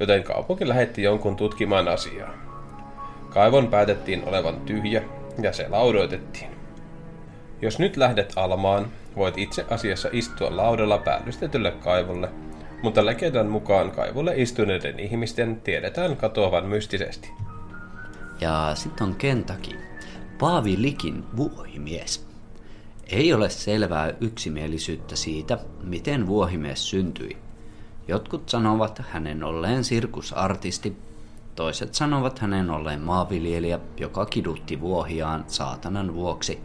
joten 0.00 0.22
kaupunki 0.22 0.68
lähetti 0.68 1.02
jonkun 1.02 1.36
tutkimaan 1.36 1.88
asiaa. 1.88 2.30
Kaivon 3.30 3.68
päätettiin 3.68 4.28
olevan 4.28 4.60
tyhjä 4.60 5.02
ja 5.42 5.52
se 5.52 5.68
laudoitettiin. 5.68 6.50
Jos 7.62 7.78
nyt 7.78 7.96
lähdet 7.96 8.32
Almaan, 8.36 8.86
voit 9.16 9.38
itse 9.38 9.64
asiassa 9.70 10.08
istua 10.12 10.56
laudalla 10.56 10.98
päällystetylle 10.98 11.70
kaivolle, 11.70 12.28
mutta 12.82 13.06
legendan 13.06 13.46
mukaan 13.46 13.90
kaivolle 13.90 14.32
istuneiden 14.36 15.00
ihmisten 15.00 15.60
tiedetään 15.60 16.16
katoavan 16.16 16.66
mystisesti. 16.66 17.30
Ja 18.40 18.70
sitten 18.74 19.06
on 19.06 19.14
Kentaki, 19.14 19.76
Paavi 20.38 20.82
Likin 20.82 21.24
vuohimies. 21.36 22.26
Ei 23.06 23.32
ole 23.32 23.50
selvää 23.50 24.12
yksimielisyyttä 24.20 25.16
siitä, 25.16 25.58
miten 25.82 26.26
vuohimies 26.26 26.90
syntyi. 26.90 27.36
Jotkut 28.08 28.48
sanovat 28.48 29.02
hänen 29.08 29.44
olleen 29.44 29.84
sirkusartisti, 29.84 30.96
toiset 31.54 31.94
sanovat 31.94 32.38
hänen 32.38 32.70
olleen 32.70 33.00
maanviljelijä, 33.00 33.80
joka 33.96 34.26
kidutti 34.26 34.80
vuohiaan 34.80 35.44
saatanan 35.46 36.14
vuoksi 36.14 36.58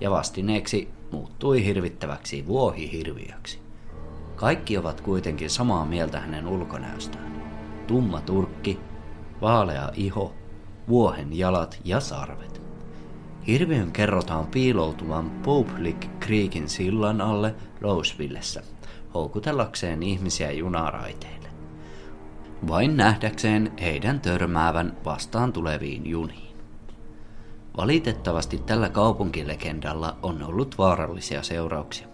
ja 0.00 0.10
vastineeksi 0.10 0.88
muuttui 1.12 1.64
hirvittäväksi 1.64 2.46
vuohihirviöksi. 2.46 3.58
Kaikki 4.36 4.78
ovat 4.78 5.00
kuitenkin 5.00 5.50
samaa 5.50 5.86
mieltä 5.86 6.20
hänen 6.20 6.46
ulkonäöstään. 6.46 7.42
Tumma 7.86 8.20
turkki, 8.20 8.80
vaalea 9.40 9.90
iho, 9.94 10.34
vuohen 10.88 11.38
jalat 11.38 11.80
ja 11.84 12.00
sarvet. 12.00 12.55
Hirviön 13.46 13.92
kerrotaan 13.92 14.46
piiloutuvan 14.46 15.30
Public 15.30 15.96
Creekin 16.20 16.68
sillan 16.68 17.20
alle 17.20 17.54
Rosevillessä, 17.80 18.62
houkutellakseen 19.14 20.02
ihmisiä 20.02 20.52
junaraiteille. 20.52 21.48
Vain 22.68 22.96
nähdäkseen 22.96 23.72
heidän 23.80 24.20
törmäävän 24.20 24.96
vastaan 25.04 25.52
tuleviin 25.52 26.06
juniin. 26.06 26.56
Valitettavasti 27.76 28.58
tällä 28.58 28.88
kaupunkilegendalla 28.88 30.16
on 30.22 30.42
ollut 30.42 30.78
vaarallisia 30.78 31.42
seurauksia. 31.42 32.06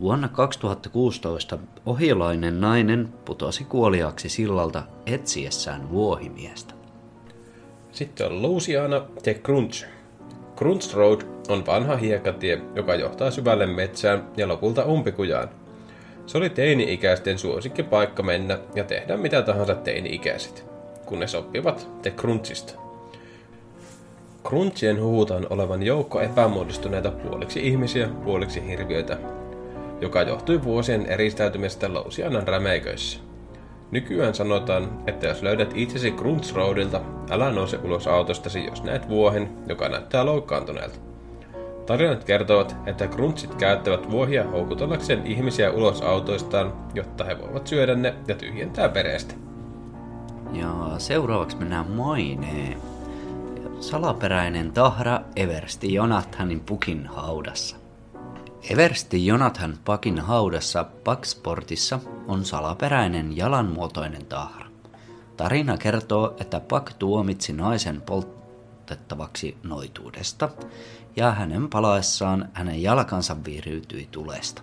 Vuonna 0.00 0.28
2016 0.28 1.58
ohilainen 1.86 2.60
nainen 2.60 3.08
putosi 3.24 3.64
kuoliaksi 3.64 4.28
sillalta 4.28 4.82
etsiessään 5.06 5.90
vuohimiestä. 5.90 6.74
Sitten 7.92 8.26
on 8.26 8.42
Louisiana 8.42 9.00
The 9.22 9.34
Crunch. 9.34 9.95
Crunch 10.56 10.94
Road 10.94 11.20
on 11.48 11.66
vanha 11.66 11.96
hiekatie, 11.96 12.60
joka 12.74 12.94
johtaa 12.94 13.30
syvälle 13.30 13.66
metsään 13.66 14.28
ja 14.36 14.48
lopulta 14.48 14.84
umpikujaan. 14.84 15.48
Se 16.26 16.38
oli 16.38 16.50
teini-ikäisten 16.50 17.38
suosikkipaikka 17.38 18.22
mennä 18.22 18.58
ja 18.74 18.84
tehdä 18.84 19.16
mitä 19.16 19.42
tahansa 19.42 19.74
teini-ikäiset, 19.74 20.66
kun 21.06 21.20
ne 21.20 21.26
sopivat 21.26 21.88
The 22.02 22.10
Crunchista. 22.10 22.74
Crunchien 24.44 25.02
huhutaan 25.02 25.46
olevan 25.50 25.82
joukko 25.82 26.20
epämuodostuneita 26.20 27.10
puoliksi 27.10 27.66
ihmisiä, 27.66 28.08
puoliksi 28.24 28.66
hirviöitä, 28.68 29.18
joka 30.00 30.22
johtui 30.22 30.62
vuosien 30.62 31.06
eristäytymisestä 31.06 31.94
Louisianan 31.94 32.48
rämeiköissä. 32.48 33.25
Nykyään 33.90 34.34
sanotaan, 34.34 35.02
että 35.06 35.26
jos 35.26 35.42
löydät 35.42 35.72
itsesi 35.74 36.10
Crunch 36.10 36.54
Roadilta, 36.54 37.00
älä 37.30 37.52
nouse 37.52 37.78
ulos 37.84 38.06
autostasi, 38.06 38.64
jos 38.64 38.82
näet 38.82 39.08
vuohen, 39.08 39.48
joka 39.68 39.88
näyttää 39.88 40.26
loukkaantuneelta. 40.26 40.98
Tarinat 41.86 42.24
kertovat, 42.24 42.76
että 42.86 43.06
Crunchit 43.06 43.54
käyttävät 43.54 44.10
vuohia 44.10 44.44
houkutellakseen 44.44 45.26
ihmisiä 45.26 45.70
ulos 45.70 46.02
autoistaan, 46.02 46.72
jotta 46.94 47.24
he 47.24 47.38
voivat 47.38 47.66
syödä 47.66 47.94
ne 47.94 48.14
ja 48.28 48.34
tyhjentää 48.34 48.94
verestä. 48.94 49.34
Ja 50.52 50.74
seuraavaksi 50.98 51.56
mennään 51.56 51.90
maineen. 51.90 52.76
Salaperäinen 53.80 54.72
tahra 54.72 55.20
Eversti 55.36 55.94
Jonathanin 55.94 56.60
pukin 56.60 57.06
haudassa. 57.06 57.85
Eversti 58.70 59.26
Jonathan 59.26 59.78
Pakin 59.84 60.18
haudassa 60.18 60.84
Paksportissa 61.04 62.00
on 62.28 62.44
salaperäinen 62.44 63.36
jalanmuotoinen 63.36 64.26
tahra. 64.26 64.66
Tarina 65.36 65.78
kertoo, 65.78 66.36
että 66.40 66.60
Pak 66.60 66.94
tuomitsi 66.94 67.52
naisen 67.52 68.02
poltettavaksi 68.02 69.56
noituudesta 69.62 70.48
ja 71.16 71.32
hänen 71.32 71.68
palaessaan 71.68 72.48
hänen 72.52 72.82
jalkansa 72.82 73.36
viiriytyi 73.44 74.08
tulesta. 74.10 74.62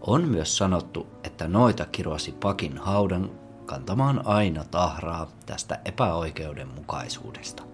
On 0.00 0.28
myös 0.28 0.56
sanottu, 0.56 1.06
että 1.24 1.48
noita 1.48 1.84
kirosi 1.84 2.32
Pakin 2.32 2.78
haudan 2.78 3.30
kantamaan 3.66 4.26
aina 4.26 4.64
tahraa 4.64 5.30
tästä 5.46 5.80
epäoikeudenmukaisuudesta. 5.84 7.67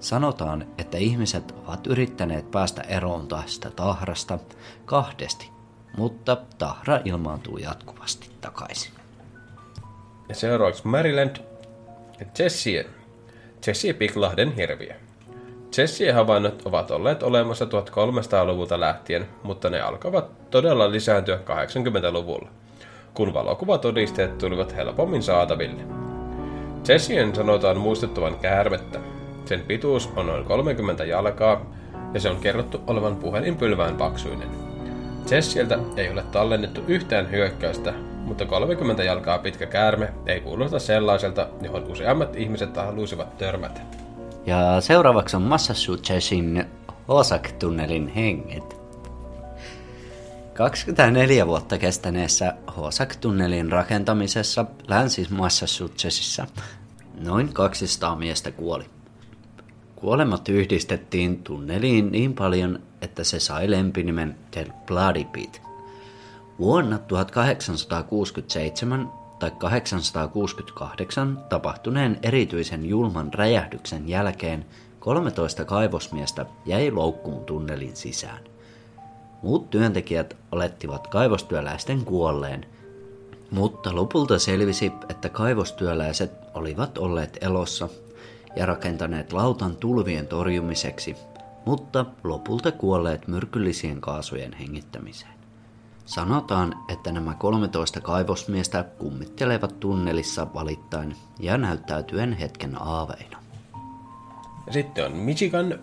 Sanotaan, 0.00 0.66
että 0.78 0.98
ihmiset 0.98 1.54
ovat 1.66 1.86
yrittäneet 1.86 2.50
päästä 2.50 2.82
eroon 2.82 3.28
tästä 3.28 3.70
tahrasta 3.70 4.38
kahdesti, 4.84 5.50
mutta 5.96 6.36
tahra 6.58 7.00
ilmaantuu 7.04 7.58
jatkuvasti 7.58 8.30
takaisin. 8.40 8.92
Ja 10.28 10.34
seuraavaksi 10.34 10.86
Maryland 10.86 11.36
Jessie. 12.38 12.86
Jessie 13.66 13.92
Piklahden 13.92 14.56
hirviö. 14.56 14.94
Jessien 15.78 16.14
havainnot 16.14 16.62
ovat 16.64 16.90
olleet 16.90 17.22
olemassa 17.22 17.64
1300-luvulta 17.64 18.80
lähtien, 18.80 19.26
mutta 19.42 19.70
ne 19.70 19.80
alkavat 19.80 20.50
todella 20.50 20.90
lisääntyä 20.90 21.36
80-luvulla, 21.36 22.48
kun 23.14 23.34
valokuvatodisteet 23.34 24.38
tulivat 24.38 24.76
helpommin 24.76 25.22
saataville. 25.22 25.82
Jessien 26.88 27.34
sanotaan 27.34 27.78
muistuttavan 27.78 28.38
käärmettä, 28.38 29.00
sen 29.44 29.60
pituus 29.60 30.10
on 30.16 30.26
noin 30.26 30.44
30 30.44 31.04
jalkaa 31.04 31.66
ja 32.14 32.20
se 32.20 32.30
on 32.30 32.36
kerrottu 32.36 32.80
olevan 32.86 33.16
puhelinpylvään 33.16 33.96
paksuinen. 33.96 34.48
Jessieltä 35.30 35.78
ei 35.96 36.10
ole 36.10 36.22
tallennettu 36.22 36.80
yhtään 36.88 37.30
hyökkäystä, 37.30 37.92
mutta 38.24 38.46
30 38.46 39.04
jalkaa 39.04 39.38
pitkä 39.38 39.66
käärme 39.66 40.12
ei 40.26 40.40
kuulosta 40.40 40.78
sellaiselta, 40.78 41.48
johon 41.62 41.84
useammat 41.84 42.36
ihmiset 42.36 42.76
haluaisivat 42.76 43.38
törmätä. 43.38 43.80
Ja 44.46 44.80
seuraavaksi 44.80 45.36
on 45.36 45.42
Massachusettsin 45.42 46.64
Hosak-tunnelin 47.08 48.08
henget. 48.08 48.80
24 50.54 51.46
vuotta 51.46 51.78
kestäneessä 51.78 52.54
Hosak-tunnelin 52.76 53.72
rakentamisessa 53.72 54.64
Länsi-Massachusettsissa 54.88 56.46
noin 57.20 57.52
200 57.52 58.16
miestä 58.16 58.50
kuoli. 58.50 58.84
Kuolemat 60.00 60.48
yhdistettiin 60.48 61.42
tunneliin 61.42 62.12
niin 62.12 62.34
paljon, 62.34 62.82
että 63.02 63.24
se 63.24 63.40
sai 63.40 63.70
lempinimen 63.70 64.36
The 64.50 64.66
Bloody 64.86 65.24
Pit. 65.24 65.62
Vuonna 66.58 66.98
1867 66.98 69.12
tai 69.38 69.50
868 69.58 71.44
tapahtuneen 71.48 72.18
erityisen 72.22 72.86
julman 72.86 73.34
räjähdyksen 73.34 74.08
jälkeen 74.08 74.66
13 74.98 75.64
kaivosmiestä 75.64 76.46
jäi 76.66 76.90
loukkuun 76.90 77.44
tunnelin 77.44 77.96
sisään. 77.96 78.40
Muut 79.42 79.70
työntekijät 79.70 80.36
olettivat 80.52 81.06
kaivostyöläisten 81.06 82.04
kuolleen, 82.04 82.66
mutta 83.50 83.94
lopulta 83.94 84.38
selvisi, 84.38 84.92
että 85.08 85.28
kaivostyöläiset 85.28 86.32
olivat 86.54 86.98
olleet 86.98 87.38
elossa 87.40 87.88
ja 88.56 88.66
rakentaneet 88.66 89.32
lautan 89.32 89.76
tulvien 89.76 90.26
torjumiseksi, 90.26 91.16
mutta 91.66 92.06
lopulta 92.24 92.72
kuolleet 92.72 93.28
myrkyllisien 93.28 94.00
kaasujen 94.00 94.52
hengittämiseen. 94.52 95.32
Sanotaan, 96.04 96.74
että 96.88 97.12
nämä 97.12 97.34
13 97.34 98.00
kaivosmiestä 98.00 98.84
kummittelevat 98.98 99.80
tunnelissa 99.80 100.46
valittain 100.54 101.16
ja 101.38 101.58
näyttäytyen 101.58 102.32
hetken 102.32 102.82
aaveina. 102.82 103.38
Sitten 104.70 105.06
on 105.06 105.16
Michigan 105.16 105.78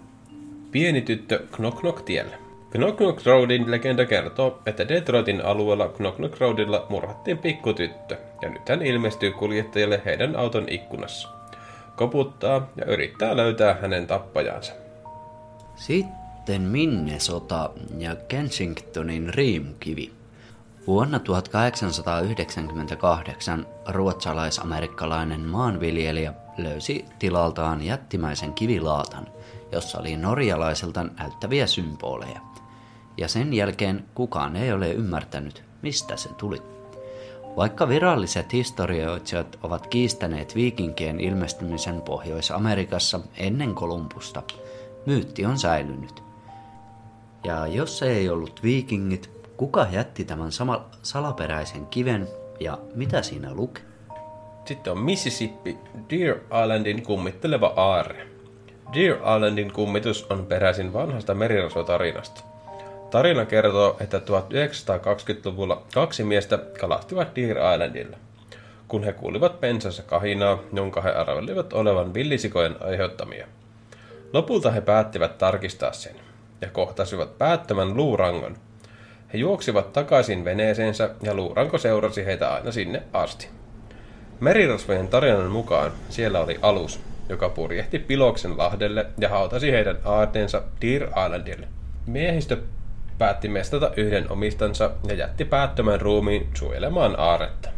pieni 0.71 1.01
tyttö 1.01 1.47
Knock 1.51 1.79
Knock 1.79 2.01
tiellä. 2.01 2.37
Knock 2.71 2.97
Knock 2.97 3.25
Roadin 3.25 3.71
legenda 3.71 4.05
kertoo, 4.05 4.61
että 4.65 4.87
Detroitin 4.87 5.45
alueella 5.45 5.87
Knock 5.87 6.15
Knock 6.15 6.39
Roadilla 6.39 6.85
murhattiin 6.89 7.37
pikkutyttö, 7.37 8.17
ja 8.41 8.49
nyt 8.49 8.69
hän 8.69 8.81
ilmestyy 8.81 9.31
kuljettajalle 9.31 10.01
heidän 10.05 10.35
auton 10.35 10.69
ikkunassa 10.69 11.36
koputtaa 11.97 12.67
ja 12.75 12.85
yrittää 12.85 13.37
löytää 13.37 13.77
hänen 13.81 14.07
tappajansa. 14.07 14.73
Sitten 15.75 16.61
Minnesota 16.61 17.69
ja 17.97 18.15
Kensingtonin 18.15 19.33
riimukivi. 19.33 20.11
Vuonna 20.87 21.19
1898 21.19 23.67
ruotsalais-amerikkalainen 23.87 25.41
maanviljelijä 25.41 26.33
löysi 26.57 27.05
tilaltaan 27.19 27.83
jättimäisen 27.83 28.53
kivilaatan, 28.53 29.27
jossa 29.71 29.99
oli 29.99 30.17
norjalaiselta 30.17 31.05
näyttäviä 31.19 31.67
symboleja. 31.67 32.39
Ja 33.17 33.27
sen 33.27 33.53
jälkeen 33.53 34.05
kukaan 34.15 34.55
ei 34.55 34.71
ole 34.71 34.91
ymmärtänyt, 34.91 35.63
mistä 35.81 36.17
se 36.17 36.29
tuli. 36.29 36.76
Vaikka 37.57 37.89
viralliset 37.89 38.53
historioitsijat 38.53 39.59
ovat 39.63 39.87
kiistäneet 39.87 40.55
viikinkien 40.55 41.19
ilmestymisen 41.19 42.01
Pohjois-Amerikassa 42.01 43.19
ennen 43.37 43.75
Kolumbusta, 43.75 44.43
myytti 45.05 45.45
on 45.45 45.59
säilynyt. 45.59 46.23
Ja 47.43 47.67
jos 47.67 47.97
se 47.97 48.11
ei 48.11 48.29
ollut 48.29 48.63
viikingit, 48.63 49.29
kuka 49.57 49.87
jätti 49.91 50.25
tämän 50.25 50.51
sama 50.51 50.85
salaperäisen 51.03 51.85
kiven 51.85 52.27
ja 52.59 52.77
mitä 52.95 53.21
siinä 53.21 53.53
luki? 53.53 53.81
Sitten 54.65 54.93
on 54.93 54.99
Mississippi, 54.99 55.77
Deer 56.09 56.37
Islandin 56.63 57.03
kummitteleva 57.03 57.73
aarre. 57.75 58.27
Deer 58.93 59.15
Islandin 59.15 59.73
kummitus 59.73 60.31
on 60.31 60.45
peräisin 60.45 60.93
vanhasta 60.93 61.33
merirosvotarinasta. 61.33 62.56
Tarina 63.11 63.45
kertoo, 63.45 63.97
että 63.99 64.17
1920-luvulla 64.17 65.83
kaksi 65.93 66.23
miestä 66.23 66.59
kalastivat 66.79 67.35
Deer 67.35 67.57
Islandilla. 67.73 68.17
Kun 68.87 69.03
he 69.03 69.13
kuulivat 69.13 69.61
pensassa 69.61 70.03
kahinaa, 70.03 70.59
jonka 70.73 71.01
he 71.01 71.09
arvelivat 71.09 71.73
olevan 71.73 72.13
villisikojen 72.13 72.75
aiheuttamia. 72.79 73.47
Lopulta 74.33 74.71
he 74.71 74.81
päättivät 74.81 75.37
tarkistaa 75.37 75.93
sen 75.93 76.15
ja 76.61 76.69
kohtasivat 76.69 77.37
päättömän 77.37 77.97
luurangon. 77.97 78.57
He 79.33 79.37
juoksivat 79.37 79.93
takaisin 79.93 80.45
veneeseensä 80.45 81.09
ja 81.23 81.33
luuranko 81.33 81.77
seurasi 81.77 82.25
heitä 82.25 82.53
aina 82.53 82.71
sinne 82.71 83.03
asti. 83.13 83.47
Merirosvojen 84.39 85.07
tarinan 85.07 85.51
mukaan 85.51 85.91
siellä 86.09 86.39
oli 86.39 86.59
alus, 86.61 86.99
joka 87.29 87.49
purjehti 87.49 87.99
Piloksen 87.99 88.57
lahdelle 88.57 89.05
ja 89.17 89.29
hautasi 89.29 89.71
heidän 89.71 89.99
aarteensa 90.05 90.61
Deer 90.81 91.03
Islandille. 91.03 91.67
Miehistö 92.05 92.57
päätti 93.17 93.49
mestata 93.49 93.91
yhden 93.97 94.31
omistansa 94.31 94.91
ja 95.07 95.13
jätti 95.13 95.45
päättömän 95.45 96.01
ruumiin 96.01 96.49
suojelemaan 96.53 97.19
aaretta. 97.19 97.69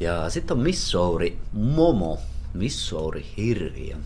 Ja 0.00 0.30
sitten 0.30 0.56
on 0.56 0.62
Missouri 0.62 1.38
Momo, 1.52 2.18
Missouri 2.54 3.26
hirviö. 3.36 3.96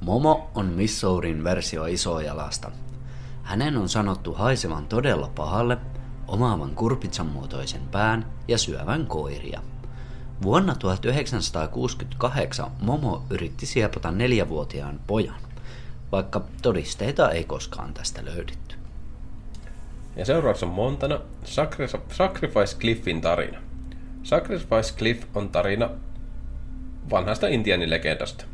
Momo 0.00 0.50
on 0.54 0.66
Missourin 0.66 1.44
versio 1.44 1.86
isojalasta. 1.86 2.70
Hänen 3.42 3.76
on 3.76 3.88
sanottu 3.88 4.34
haisevan 4.34 4.86
todella 4.86 5.30
pahalle, 5.34 5.78
omaavan 6.28 6.70
kurpitsan 6.70 7.26
muotoisen 7.26 7.80
pään 7.90 8.26
ja 8.48 8.58
syövän 8.58 9.06
koiria. 9.06 9.62
Vuonna 10.42 10.74
1968 10.74 12.70
Momo 12.80 13.22
yritti 13.30 13.66
siepata 13.66 14.10
neljävuotiaan 14.10 15.00
pojan, 15.06 15.40
vaikka 16.12 16.44
todisteita 16.62 17.30
ei 17.30 17.44
koskaan 17.44 17.94
tästä 17.94 18.24
löydetty. 18.24 18.77
Ja 20.18 20.24
seuraavaksi 20.24 20.64
on 20.64 20.70
Montana 20.70 21.20
Sacrifice 22.10 22.78
Cliffin 22.80 23.20
tarina. 23.20 23.58
Sacrifice 24.22 24.94
Cliff 24.98 25.22
on 25.34 25.48
tarina 25.48 25.90
vanhasta 27.10 27.46
intianilegendasta. 27.46 28.44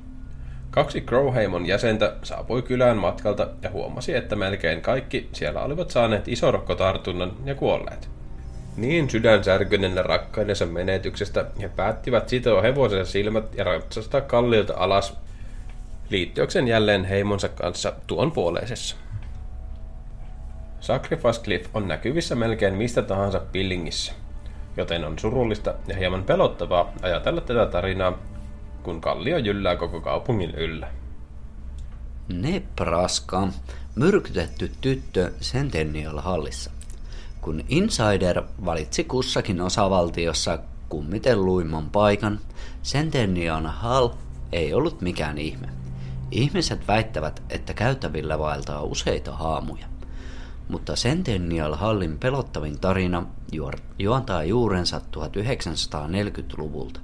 Kaksi 0.71 1.01
Crowheimon 1.01 1.67
jäsentä 1.67 2.17
saapui 2.23 2.63
kylään 2.63 2.97
matkalta 2.97 3.49
ja 3.63 3.71
huomasi, 3.71 4.15
että 4.15 4.37
melkein 4.37 4.81
kaikki 4.81 5.29
siellä 5.33 5.63
olivat 5.63 5.91
saaneet 5.91 6.29
isorokkotartunnan 6.29 7.33
ja 7.45 7.55
kuolleet. 7.55 8.09
Niin 8.77 9.11
sydän 9.11 9.45
särkyneenä 9.45 10.03
rakkaidensa 10.03 10.67
menetyksestä 10.67 11.45
he 11.61 11.69
päättivät 11.69 12.29
sitoa 12.29 12.63
hevosen 12.63 13.07
silmät 13.07 13.55
ja 13.55 13.65
ratsastaa 13.65 14.21
kalliilta 14.21 14.75
alas 14.77 15.17
liittyöksen 16.09 16.69
jälleen 16.69 17.05
heimonsa 17.05 17.49
kanssa 17.49 17.93
tuon 18.07 18.33
puoleisessa. 18.33 19.04
Sacrifice 20.85 21.43
Cliff 21.43 21.77
on 21.77 21.89
näkyvissä 21.89 22.35
melkein 22.35 22.75
mistä 22.75 23.03
tahansa 23.03 23.41
Pillingissä, 23.53 24.13
joten 24.77 25.05
on 25.05 25.19
surullista 25.19 25.75
ja 25.87 25.97
hieman 25.97 26.25
pelottavaa 26.25 26.93
ajatella 27.03 27.41
tätä 27.41 27.67
tarinaa, 27.67 28.19
kun 28.83 29.01
kallio 29.01 29.39
jyllää 29.39 29.77
koko 29.77 30.01
kaupungin 30.01 30.51
yllä. 30.51 30.89
Nebraska, 32.29 33.49
myrkytetty 33.95 34.71
tyttö 34.81 35.33
Centennial 35.41 36.21
Hallissa. 36.21 36.71
Kun 37.41 37.65
Insider 37.69 38.43
valitsi 38.65 39.05
kussakin 39.05 39.61
osavaltiossa 39.61 40.59
kummitelluimman 40.89 41.91
paikan, 41.91 42.41
Centennial 42.83 43.67
Hall 43.67 44.09
ei 44.53 44.75
ollut 44.75 45.01
mikään 45.01 45.39
ihme. 45.39 45.69
Ihmiset 46.31 46.89
väittävät, 46.89 47.43
että 47.51 47.75
käytävillä 47.75 48.39
vaeltaa 48.39 48.83
useita 48.83 49.33
haamuja. 49.33 49.94
Mutta 50.69 50.93
Centennial 50.93 51.75
Hallin 51.75 52.19
pelottavin 52.19 52.81
tarina 52.81 53.27
juontaa 53.99 54.45
juurensa 54.45 55.01
1940-luvulta, 55.17 57.01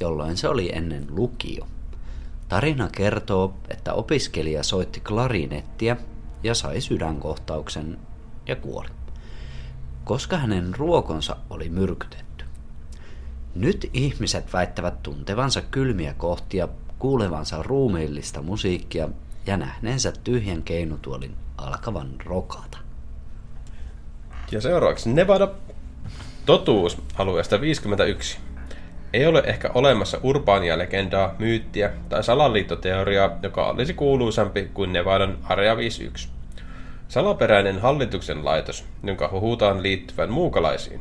jolloin 0.00 0.36
se 0.36 0.48
oli 0.48 0.70
ennen 0.72 1.06
lukio. 1.10 1.66
Tarina 2.48 2.88
kertoo, 2.88 3.54
että 3.68 3.94
opiskelija 3.94 4.62
soitti 4.62 5.00
klarinettia 5.00 5.96
ja 6.42 6.54
sai 6.54 6.80
sydänkohtauksen 6.80 7.98
ja 8.46 8.56
kuoli, 8.56 8.88
koska 10.04 10.36
hänen 10.36 10.74
ruokonsa 10.74 11.36
oli 11.50 11.68
myrkytetty. 11.68 12.44
Nyt 13.54 13.90
ihmiset 13.92 14.52
väittävät 14.52 15.02
tuntevansa 15.02 15.62
kylmiä 15.62 16.14
kohtia, 16.14 16.68
kuulevansa 16.98 17.62
ruumiillista 17.62 18.42
musiikkia 18.42 19.08
ja 19.46 19.56
nähneensä 19.56 20.12
tyhjän 20.24 20.62
keinutuolin 20.62 21.36
alkavan 21.56 22.10
rokata. 22.24 22.83
Ja 24.54 24.60
seuraavaksi 24.60 25.12
Nevada 25.12 25.48
totuus 26.46 27.02
alueesta 27.18 27.60
51. 27.60 28.38
Ei 29.12 29.26
ole 29.26 29.42
ehkä 29.46 29.70
olemassa 29.74 30.20
urbaania 30.22 30.78
legendaa, 30.78 31.34
myyttiä 31.38 31.90
tai 32.08 32.24
salaliittoteoriaa, 32.24 33.38
joka 33.42 33.66
olisi 33.66 33.94
kuuluisampi 33.94 34.70
kuin 34.74 34.92
Nevadan 34.92 35.38
Area 35.44 35.76
51. 35.76 36.28
Salaperäinen 37.08 37.80
hallituksen 37.80 38.44
laitos, 38.44 38.84
jonka 39.02 39.28
huhutaan 39.28 39.82
liittyvän 39.82 40.30
muukalaisiin. 40.30 41.00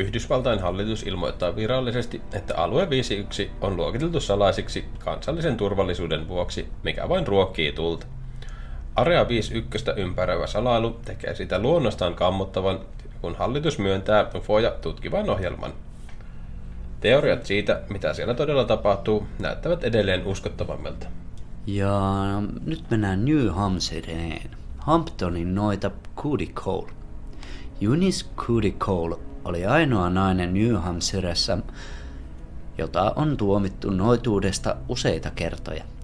Yhdysvaltain 0.00 0.58
hallitus 0.58 1.02
ilmoittaa 1.02 1.56
virallisesti, 1.56 2.22
että 2.32 2.54
alue 2.56 2.90
51 2.90 3.50
on 3.60 3.76
luokiteltu 3.76 4.20
salaisiksi 4.20 4.84
kansallisen 4.98 5.56
turvallisuuden 5.56 6.28
vuoksi, 6.28 6.68
mikä 6.82 7.08
vain 7.08 7.26
ruokkii 7.26 7.72
tulta. 7.72 8.06
Area 8.96 9.28
51 9.28 9.90
ympäröivä 9.96 10.46
salailu 10.46 11.00
tekee 11.04 11.34
sitä 11.34 11.58
luonnostaan 11.58 12.14
kammottavan, 12.14 12.80
kun 13.20 13.34
hallitus 13.34 13.78
myöntää 13.78 14.30
UFOja 14.34 14.70
tutkivan 14.70 15.30
ohjelman. 15.30 15.72
Teoriat 17.00 17.46
siitä, 17.46 17.82
mitä 17.88 18.14
siellä 18.14 18.34
todella 18.34 18.64
tapahtuu, 18.64 19.26
näyttävät 19.38 19.84
edelleen 19.84 20.26
uskottavammilta. 20.26 21.06
Ja 21.66 21.92
nyt 22.64 22.84
mennään 22.90 23.24
New 23.24 23.48
Hampshireen. 23.48 24.50
Hamptonin 24.78 25.54
noita 25.54 25.90
Cootie 26.16 26.46
Cole. 26.46 26.92
Eunice 27.80 28.26
Cootie 28.36 28.70
Cole 28.70 29.16
oli 29.44 29.66
ainoa 29.66 30.10
nainen 30.10 30.54
New 30.54 30.74
Hampshiressa, 30.74 31.58
jota 32.78 33.12
on 33.16 33.36
tuomittu 33.36 33.90
noituudesta 33.90 34.76
useita 34.88 35.30
kertoja– 35.30 35.84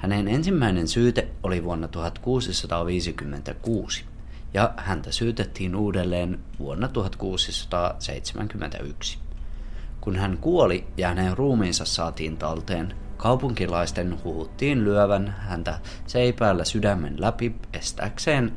hänen 0.00 0.28
ensimmäinen 0.28 0.88
syyte 0.88 1.28
oli 1.42 1.64
vuonna 1.64 1.88
1656 1.88 4.04
ja 4.54 4.74
häntä 4.76 5.12
syytettiin 5.12 5.76
uudelleen 5.76 6.38
vuonna 6.58 6.88
1671. 6.88 9.18
Kun 10.00 10.16
hän 10.16 10.38
kuoli 10.38 10.86
ja 10.96 11.08
hänen 11.08 11.38
ruumiinsa 11.38 11.84
saatiin 11.84 12.36
talteen, 12.36 12.94
kaupunkilaisten 13.16 14.24
huhuttiin 14.24 14.84
lyövän 14.84 15.34
häntä 15.38 15.80
seipäällä 16.06 16.64
sydämen 16.64 17.20
läpi 17.20 17.54
estääkseen 17.72 18.52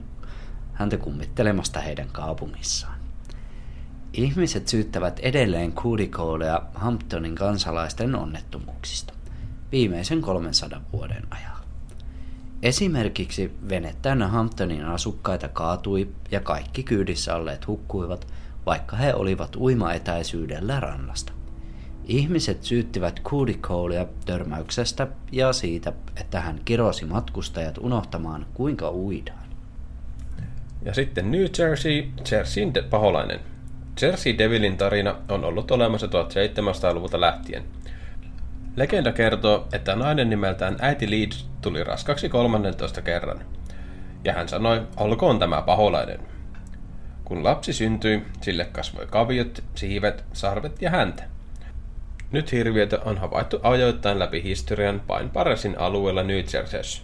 häntä 0.73 0.97
kummittelemasta 0.97 1.79
heidän 1.79 2.10
kaupungissaan. 2.12 2.99
Ihmiset 4.13 4.67
syyttävät 4.67 5.19
edelleen 5.19 5.71
Kuudikoolea 5.71 6.62
Hamptonin 6.73 7.36
kansalaisten 7.36 8.15
onnettomuuksista 8.15 9.13
viimeisen 9.74 10.22
300 10.22 10.82
vuoden 10.94 11.24
ajan. 11.30 11.58
Esimerkiksi 12.62 13.58
vene 13.70 13.96
Hamptonin 14.28 14.86
asukkaita 14.86 15.48
kaatui 15.48 16.10
ja 16.32 16.40
kaikki 16.40 16.84
kyydissä 16.84 17.36
olleet 17.36 17.68
hukkuivat, 17.68 18.28
vaikka 18.66 18.96
he 18.96 19.14
olivat 19.14 19.56
uimaetäisyydellä 19.56 20.80
rannasta. 20.80 21.34
Ihmiset 22.06 22.64
syyttivät 22.64 23.22
Coolea 23.62 24.06
törmäyksestä 24.26 25.08
ja 25.32 25.54
siitä, 25.54 25.94
että 26.16 26.42
hän 26.42 26.62
kirosi 26.66 27.06
matkustajat 27.06 27.78
unohtamaan 27.78 28.46
kuinka 28.54 28.92
uidaan. 28.92 29.48
Ja 30.86 30.94
sitten 30.94 31.32
New 31.32 31.46
Jersey, 31.60 32.08
Jerseyn 32.32 32.74
de- 32.74 32.82
paholainen. 32.82 33.40
Jersey 34.02 34.38
Devilin 34.38 34.78
tarina 34.78 35.16
on 35.30 35.44
ollut 35.46 35.72
olemassa 35.72 36.08
1700-luvulta 36.08 37.22
lähtien– 37.22 37.64
Legenda 38.76 39.12
kertoo, 39.12 39.68
että 39.74 39.96
nainen 39.96 40.30
nimeltään 40.30 40.76
äiti 40.82 41.12
Leeds 41.12 41.50
tuli 41.62 41.84
raskaksi 41.84 42.30
13 42.30 43.02
kerran. 43.02 43.42
Ja 44.24 44.34
hän 44.34 44.50
sanoi, 44.50 44.88
olkoon 44.98 45.40
tämä 45.40 45.62
paholainen. 45.62 46.20
Kun 47.26 47.44
lapsi 47.44 47.74
syntyi, 47.74 48.26
sille 48.42 48.66
kasvoi 48.66 49.08
kaviot, 49.08 49.64
siivet, 49.76 50.26
sarvet 50.34 50.82
ja 50.82 50.90
häntä. 50.90 51.24
Nyt 52.32 52.52
hirviötä 52.52 53.00
on 53.06 53.18
havaittu 53.18 53.60
ajoittain 53.64 54.20
läpi 54.20 54.44
historian 54.44 55.02
Pine 55.08 55.30
Paresin 55.34 55.80
alueella 55.80 56.24
New 56.24 56.44
Jerseyssä. 56.54 57.04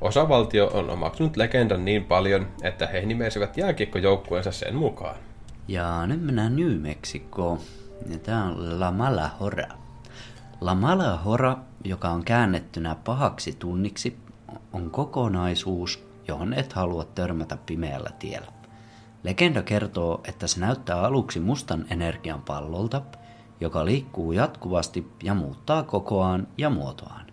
Osavaltio 0.00 0.66
on 0.66 0.90
omaksunut 0.90 1.36
legendan 1.36 1.84
niin 1.84 2.04
paljon, 2.04 2.46
että 2.62 2.86
he 2.86 3.00
nimesivät 3.00 3.56
jääkiekkojoukkueensa 3.56 4.52
sen 4.52 4.74
mukaan. 4.74 5.16
Ja 5.68 6.06
nyt 6.06 6.22
mennään 6.22 6.56
New 6.56 6.80
Mexicoon. 6.80 7.58
Ja 8.10 8.18
tää 8.18 8.44
on 8.44 8.80
La 8.80 8.90
Malahora. 8.90 9.85
La 10.60 10.74
Malahora, 10.74 11.56
joka 11.84 12.10
on 12.10 12.24
käännettynä 12.24 12.94
pahaksi 12.94 13.52
tunniksi, 13.52 14.18
on 14.72 14.90
kokonaisuus, 14.90 16.06
johon 16.28 16.54
et 16.54 16.72
halua 16.72 17.04
törmätä 17.04 17.56
pimeällä 17.56 18.10
tiellä. 18.18 18.52
Legenda 19.22 19.62
kertoo, 19.62 20.20
että 20.24 20.46
se 20.46 20.60
näyttää 20.60 21.00
aluksi 21.00 21.40
mustan 21.40 21.86
energian 21.90 22.42
pallolta, 22.42 23.02
joka 23.60 23.84
liikkuu 23.84 24.32
jatkuvasti 24.32 25.12
ja 25.22 25.34
muuttaa 25.34 25.82
kokoaan 25.82 26.48
ja 26.58 26.70
muotoaan. 26.70 27.26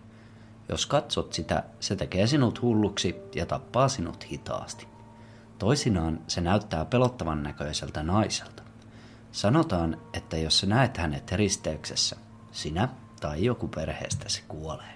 Jos 0.69 0.85
katsot 0.85 1.33
sitä, 1.33 1.63
se 1.79 1.95
tekee 1.95 2.27
sinut 2.27 2.61
hulluksi 2.61 3.15
ja 3.35 3.45
tappaa 3.45 3.87
sinut 3.87 4.31
hitaasti. 4.31 4.87
Toisinaan 5.59 6.19
se 6.27 6.41
näyttää 6.41 6.85
pelottavan 6.85 7.43
näköiseltä 7.43 8.03
naiselta. 8.03 8.63
Sanotaan, 9.31 9.97
että 10.13 10.37
jos 10.37 10.59
sä 10.59 10.67
näet 10.67 10.97
hänet 10.97 11.31
risteyksessä, 11.31 12.15
sinä 12.51 12.89
tai 13.23 13.45
joku 13.45 13.67
perheestäsi 13.67 14.43
kuolee. 14.47 14.93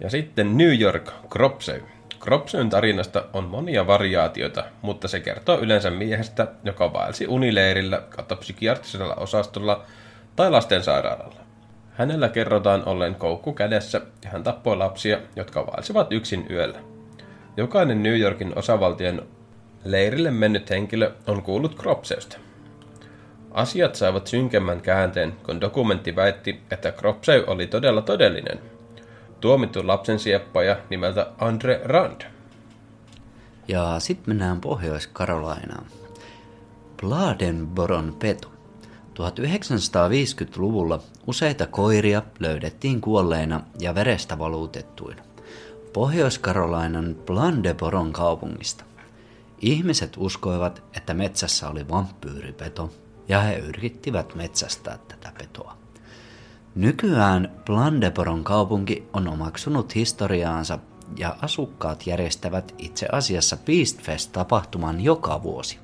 Ja 0.00 0.10
sitten 0.10 0.58
New 0.58 0.80
York, 0.80 1.10
Cropsey. 1.28 1.82
Cropseyn 2.20 2.70
tarinasta 2.70 3.24
on 3.32 3.44
monia 3.44 3.86
variaatioita, 3.86 4.64
mutta 4.82 5.08
se 5.08 5.20
kertoo 5.20 5.58
yleensä 5.58 5.90
miehestä, 5.90 6.48
joka 6.64 6.92
vaelsi 6.92 7.26
unileirillä 7.26 8.02
kautta 8.10 8.36
psykiatrisella 8.36 9.14
osastolla 9.14 9.84
tai 10.36 10.50
lastensairaalalla. 10.50 11.40
Hänellä 11.92 12.28
kerrotaan 12.28 12.88
ollen 12.88 13.14
koukku 13.14 13.52
kädessä 13.52 14.00
ja 14.24 14.30
hän 14.30 14.42
tappoi 14.42 14.76
lapsia, 14.76 15.18
jotka 15.36 15.66
vaelsivat 15.66 16.12
yksin 16.12 16.46
yöllä. 16.50 16.78
Jokainen 17.56 18.02
New 18.02 18.18
Yorkin 18.18 18.58
osavaltion 18.58 19.26
leirille 19.84 20.30
mennyt 20.30 20.70
henkilö 20.70 21.12
on 21.26 21.42
kuullut 21.42 21.76
Cropseysta. 21.76 22.38
Asiat 23.50 23.94
saivat 23.94 24.26
synkemmän 24.26 24.80
käänteen, 24.80 25.32
kun 25.46 25.60
dokumentti 25.60 26.16
väitti, 26.16 26.60
että 26.70 26.92
Cropsey 26.92 27.44
oli 27.46 27.66
todella 27.66 28.02
todellinen. 28.02 28.58
Tuomittu 29.40 29.86
lapsen 29.86 30.18
sieppaja 30.18 30.76
nimeltä 30.90 31.26
Andre 31.38 31.80
Rand. 31.84 32.22
Ja 33.68 34.00
sitten 34.00 34.30
mennään 34.30 34.60
Pohjois-Karolainaan. 34.60 35.84
Bladenboron 37.00 38.16
peto. 38.18 38.52
1950-luvulla 39.14 41.00
useita 41.26 41.66
koiria 41.66 42.22
löydettiin 42.38 43.00
kuolleina 43.00 43.60
ja 43.78 43.94
verestä 43.94 44.38
valuutettuina. 44.38 45.22
Pohjois-Karolainan 45.92 47.16
Blandeboron 47.26 48.12
kaupungista. 48.12 48.84
Ihmiset 49.60 50.12
uskoivat, 50.16 50.82
että 50.96 51.14
metsässä 51.14 51.68
oli 51.68 51.88
vampyyripeto, 51.88 52.90
ja 53.30 53.40
he 53.40 53.56
yrittivät 53.56 54.34
metsästää 54.34 54.98
tätä 55.08 55.32
petoa. 55.38 55.76
Nykyään 56.74 57.52
Blandeboron 57.66 58.44
kaupunki 58.44 59.08
on 59.12 59.28
omaksunut 59.28 59.94
historiaansa 59.94 60.78
ja 61.16 61.36
asukkaat 61.42 62.06
järjestävät 62.06 62.74
itse 62.78 63.06
asiassa 63.12 63.56
Beastfest-tapahtuman 63.56 65.00
joka 65.00 65.42
vuosi. 65.42 65.78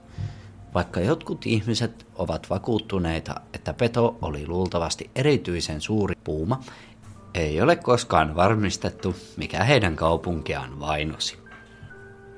Vaikka 0.75 1.01
jotkut 1.01 1.47
ihmiset 1.47 2.07
ovat 2.15 2.51
vakuuttuneita, 2.51 3.35
että 3.53 3.73
peto 3.73 4.19
oli 4.23 4.47
luultavasti 4.47 5.11
erityisen 5.15 5.81
suuri 5.81 6.15
puuma, 6.25 6.61
ei 7.35 7.61
ole 7.61 7.77
koskaan 7.77 8.37
varmistettu, 8.37 9.17
mikä 9.37 9.65
heidän 9.65 9.97
kaupunkiaan 9.97 10.81
vainosi. 10.81 11.39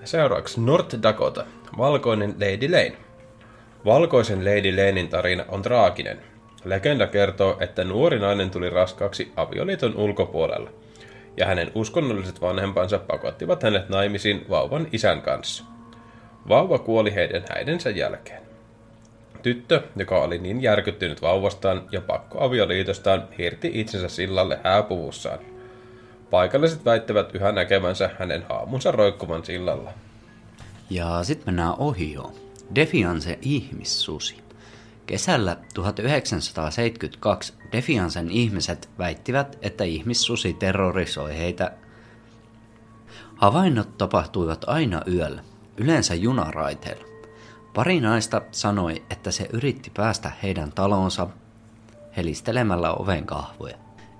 Seuraavaksi 0.04 0.60
North 0.60 1.02
Dakota, 1.02 1.46
valkoinen 1.78 2.30
Lady 2.30 2.68
Lane. 2.70 3.07
Valkoisen 3.88 4.44
Lady 4.44 4.77
Lanein 4.77 5.09
tarina 5.09 5.44
on 5.48 5.62
traaginen. 5.62 6.18
Legenda 6.64 7.07
kertoo, 7.07 7.57
että 7.61 7.85
nuori 7.85 8.18
nainen 8.18 8.51
tuli 8.51 8.70
raskaaksi 8.70 9.33
avioliiton 9.37 9.96
ulkopuolella, 9.96 10.70
ja 11.37 11.46
hänen 11.46 11.72
uskonnolliset 11.74 12.40
vanhempansa 12.40 12.98
pakottivat 12.98 13.62
hänet 13.62 13.88
naimisiin 13.88 14.46
vauvan 14.48 14.87
isän 14.92 15.22
kanssa. 15.22 15.64
Vauva 16.48 16.79
kuoli 16.79 17.14
heidän 17.14 17.44
häidensä 17.55 17.90
jälkeen. 17.90 18.42
Tyttö, 19.42 19.83
joka 19.96 20.22
oli 20.22 20.38
niin 20.38 20.62
järkyttynyt 20.62 21.22
vauvastaan 21.22 21.83
ja 21.92 22.01
pakko 22.01 22.44
avioliitostaan, 22.44 23.29
hirti 23.38 23.70
itsensä 23.74 24.09
sillalle 24.09 24.59
hääpuvussaan. 24.64 25.38
Paikalliset 26.31 26.85
väittävät 26.85 27.35
yhä 27.35 27.53
näkevänsä 27.53 28.11
hänen 28.18 28.44
haamunsa 28.48 28.90
roikkuvan 28.90 29.44
sillalla. 29.44 29.92
Ja 30.90 31.24
sitten 31.24 31.48
mennään 31.48 31.74
Ohioon. 31.79 32.47
Defianse 32.74 33.38
ihmissusi. 33.42 34.37
Kesällä 35.07 35.57
1972 35.74 37.52
Defiansen 37.72 38.31
ihmiset 38.31 38.90
väittivät, 38.98 39.59
että 39.62 39.85
ihmissusi 39.85 40.52
terrorisoi 40.52 41.38
heitä. 41.38 41.72
Havainnot 43.37 43.98
tapahtuivat 43.98 44.64
aina 44.66 45.02
yöllä, 45.12 45.42
yleensä 45.76 46.14
junaraiteilla. 46.14 47.04
Pari 47.74 48.00
naista 48.00 48.42
sanoi, 48.52 49.02
että 49.11 49.31
se 49.31 49.48
yritti 49.52 49.90
päästä 49.96 50.33
heidän 50.42 50.72
talonsa 50.72 51.28
helistelemällä 52.16 52.92
oven 52.92 53.26
kahvoja. 53.26 53.76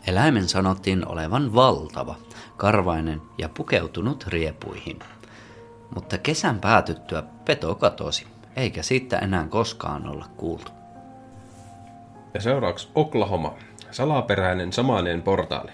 Eläimen 0.07 0.49
sanottiin 0.49 1.09
olevan 1.09 1.55
valtava, 1.55 2.15
karvainen 2.57 3.23
ja 3.39 3.49
pukeutunut 3.49 4.27
riepuihin. 4.27 4.99
Mutta 5.95 6.19
kesän 6.19 6.61
päätyttyä 6.61 7.23
peto 7.45 7.75
katosi, 7.75 8.27
eikä 8.59 8.83
siitä 8.83 9.19
enää 9.19 9.47
koskaan 9.49 10.09
olla 10.09 10.27
kuultu. 10.37 10.71
Ja 12.35 12.41
seuraavaksi 12.41 12.89
Oklahoma, 12.95 13.55
salaperäinen 13.91 14.73
samainen 14.73 15.23
portaali. 15.23 15.73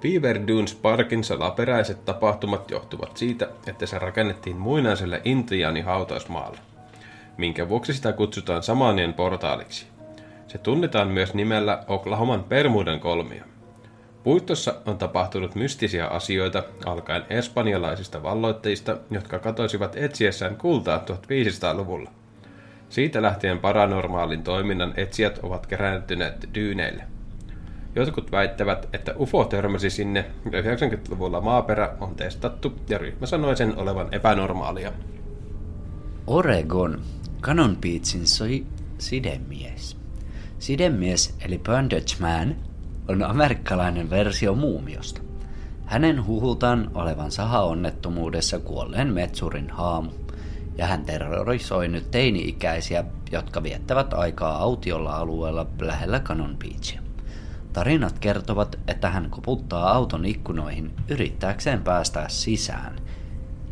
Beaver 0.00 0.40
Dunes 0.48 0.74
Parkin 0.74 1.24
salaperäiset 1.24 2.04
tapahtumat 2.04 2.70
johtuvat 2.70 3.16
siitä, 3.16 3.48
että 3.66 3.86
se 3.86 3.98
rakennettiin 3.98 4.56
muinaiselle 4.56 5.20
intiaanihautausmaalle, 5.24 6.58
minkä 7.36 7.68
vuoksi 7.68 7.94
sitä 7.94 8.12
kutsutaan 8.12 8.62
samanien 8.62 9.14
portaaliksi. 9.14 9.86
Se 10.48 10.58
tunnetaan 10.58 11.08
myös 11.08 11.34
nimellä 11.34 11.84
Oklahoman 11.88 12.44
Permudan 12.44 13.00
kolmio. 13.00 13.44
Puistossa 14.24 14.74
on 14.86 14.98
tapahtunut 14.98 15.54
mystisiä 15.54 16.06
asioita 16.06 16.62
alkaen 16.86 17.22
espanjalaisista 17.30 18.22
valloitteista, 18.22 18.96
jotka 19.10 19.38
katoisivat 19.38 19.96
etsiessään 19.96 20.56
kultaa 20.56 21.04
1500-luvulla. 21.06 22.10
Siitä 22.88 23.22
lähtien 23.22 23.58
paranormaalin 23.58 24.42
toiminnan 24.42 24.94
etsijät 24.96 25.38
ovat 25.42 25.66
kerääntyneet 25.66 26.48
dyyneille. 26.54 27.04
Jotkut 27.94 28.32
väittävät, 28.32 28.88
että 28.92 29.14
UFO 29.18 29.44
törmäsi 29.44 29.90
sinne 29.90 30.24
ja 30.52 30.60
90-luvulla 30.62 31.40
maaperä 31.40 31.94
on 32.00 32.14
testattu 32.14 32.72
ja 32.88 32.98
ryhmä 32.98 33.26
sanoi 33.26 33.56
sen 33.56 33.76
olevan 33.76 34.08
epänormaalia. 34.12 34.92
Oregon, 36.26 37.00
Cannon 37.40 37.76
Beachin 37.76 38.26
soi 38.26 38.66
sidemies. 38.98 39.96
Sidemies 40.58 41.36
eli 41.44 41.58
Bondage 41.58 42.14
Man 42.20 42.56
on 43.08 43.22
amerikkalainen 43.22 44.10
versio 44.10 44.54
muumiosta. 44.54 45.20
Hänen 45.86 46.26
huhutaan 46.26 46.90
olevan 46.94 47.30
sahaonnettomuudessa 47.30 48.58
kuolleen 48.58 49.12
metsurin 49.12 49.70
haamu, 49.70 50.10
ja 50.78 50.86
hän 50.86 51.04
terrorisoi 51.04 51.88
nyt 51.88 52.10
teini-ikäisiä, 52.10 53.04
jotka 53.32 53.62
viettävät 53.62 54.14
aikaa 54.14 54.58
autiolla 54.58 55.16
alueella 55.16 55.66
lähellä 55.80 56.20
Cannon 56.20 56.56
Beachia. 56.56 57.02
Tarinat 57.72 58.18
kertovat, 58.18 58.78
että 58.88 59.10
hän 59.10 59.30
koputtaa 59.30 59.92
auton 59.92 60.24
ikkunoihin 60.24 60.94
yrittääkseen 61.08 61.82
päästä 61.82 62.24
sisään, 62.28 62.96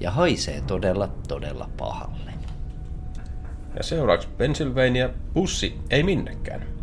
ja 0.00 0.10
haisee 0.10 0.60
todella 0.60 1.08
todella 1.28 1.68
pahalle. 1.76 2.32
Ja 3.76 3.82
seuraavaksi 3.82 4.28
Pennsylvania, 4.36 5.10
bussi 5.34 5.80
ei 5.90 6.02
minnekään. 6.02 6.75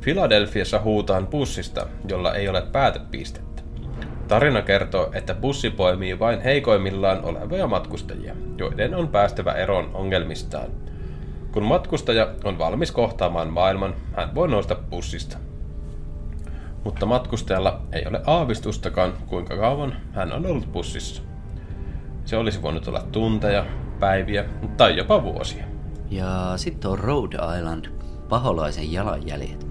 Filadelfiassa 0.00 0.80
huutaan 0.80 1.26
bussista, 1.26 1.86
jolla 2.08 2.34
ei 2.34 2.48
ole 2.48 2.62
päätepistettä. 2.72 3.62
Tarina 4.28 4.62
kertoo, 4.62 5.10
että 5.14 5.34
bussi 5.34 5.70
poimii 5.70 6.18
vain 6.18 6.40
heikoimmillaan 6.40 7.24
olevia 7.24 7.66
matkustajia, 7.66 8.34
joiden 8.58 8.94
on 8.94 9.08
päästävä 9.08 9.52
eroon 9.52 9.90
ongelmistaan. 9.94 10.68
Kun 11.52 11.64
matkustaja 11.64 12.28
on 12.44 12.58
valmis 12.58 12.92
kohtaamaan 12.92 13.52
maailman, 13.52 13.94
hän 14.16 14.34
voi 14.34 14.48
nousta 14.48 14.74
bussista. 14.90 15.38
mutta 16.84 17.06
matkustajalla 17.06 17.80
ei 17.92 18.06
ole 18.06 18.20
aavistustakaan, 18.26 19.12
kuinka 19.26 19.56
kauan 19.56 19.94
hän 20.12 20.32
on 20.32 20.46
ollut 20.46 20.72
bussissa. 20.72 21.22
Se 22.24 22.36
olisi 22.36 22.62
voinut 22.62 22.88
olla 22.88 23.02
tunteja, 23.12 23.66
päiviä 24.00 24.44
tai 24.76 24.96
jopa 24.96 25.22
vuosia. 25.22 25.64
Ja 26.10 26.52
sitten 26.56 26.90
on 26.90 26.98
Rhode 26.98 27.36
Island, 27.58 27.84
paholaisen 28.28 28.92
jalanjäljet. 28.92 29.69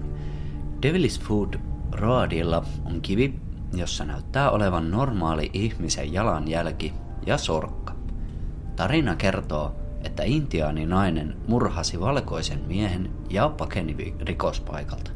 Devil's 0.82 1.20
Food 1.20 1.54
Roadilla 1.92 2.64
on 2.84 3.00
kivi, 3.00 3.40
jossa 3.72 4.04
näyttää 4.04 4.50
olevan 4.50 4.90
normaali 4.90 5.50
ihmisen 5.52 6.12
jalanjälki 6.12 6.92
ja 7.26 7.38
sorkka. 7.38 7.94
Tarina 8.76 9.16
kertoo, 9.16 9.74
että 10.04 10.22
intiaani 10.22 10.86
nainen 10.86 11.36
murhasi 11.48 12.00
valkoisen 12.00 12.60
miehen 12.66 13.10
ja 13.30 13.48
pakeni 13.48 14.14
rikospaikalta. 14.20 15.10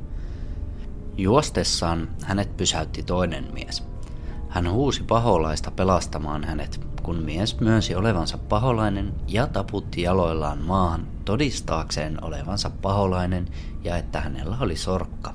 Juostessaan 1.16 2.08
hänet 2.22 2.56
pysäytti 2.56 3.02
toinen 3.02 3.48
mies. 3.52 3.84
Hän 4.48 4.70
huusi 4.70 5.02
paholaista 5.02 5.70
pelastamaan 5.70 6.44
hänet, 6.44 6.80
kun 7.02 7.16
mies 7.16 7.60
myönsi 7.60 7.94
olevansa 7.94 8.38
paholainen 8.38 9.14
ja 9.28 9.46
taputti 9.46 10.02
jaloillaan 10.02 10.58
maahan 10.58 11.06
todistaakseen 11.24 12.24
olevansa 12.24 12.70
paholainen 12.82 13.48
ja 13.84 13.96
että 13.96 14.20
hänellä 14.20 14.56
oli 14.60 14.76
sorkka, 14.76 15.32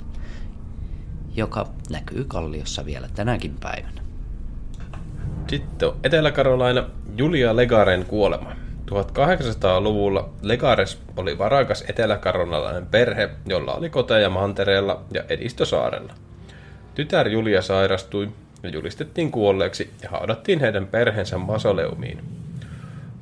joka 1.35 1.67
näkyy 1.89 2.25
kalliossa 2.27 2.85
vielä 2.85 3.09
tänäkin 3.15 3.55
päivänä. 3.59 4.01
Sitten 5.47 5.89
on 5.89 5.95
Etelä-Karolaina 6.03 6.83
Julia 7.17 7.55
Legaren 7.55 8.05
kuolema. 8.05 8.51
1800-luvulla 8.91 10.29
Legares 10.41 11.01
oli 11.17 11.37
varakas 11.37 11.83
eteläkarolalainen 11.87 12.85
perhe, 12.85 13.29
jolla 13.45 13.73
oli 13.73 13.89
koteja 13.89 14.29
mantereella 14.29 15.01
ja 15.13 15.23
edistösaarella. 15.29 16.13
Tytär 16.95 17.27
Julia 17.27 17.61
sairastui 17.61 18.29
ja 18.63 18.69
julistettiin 18.69 19.31
kuolleeksi 19.31 19.93
ja 20.03 20.09
haudattiin 20.09 20.59
heidän 20.59 20.87
perheensä 20.87 21.37
masoleumiin. 21.37 22.23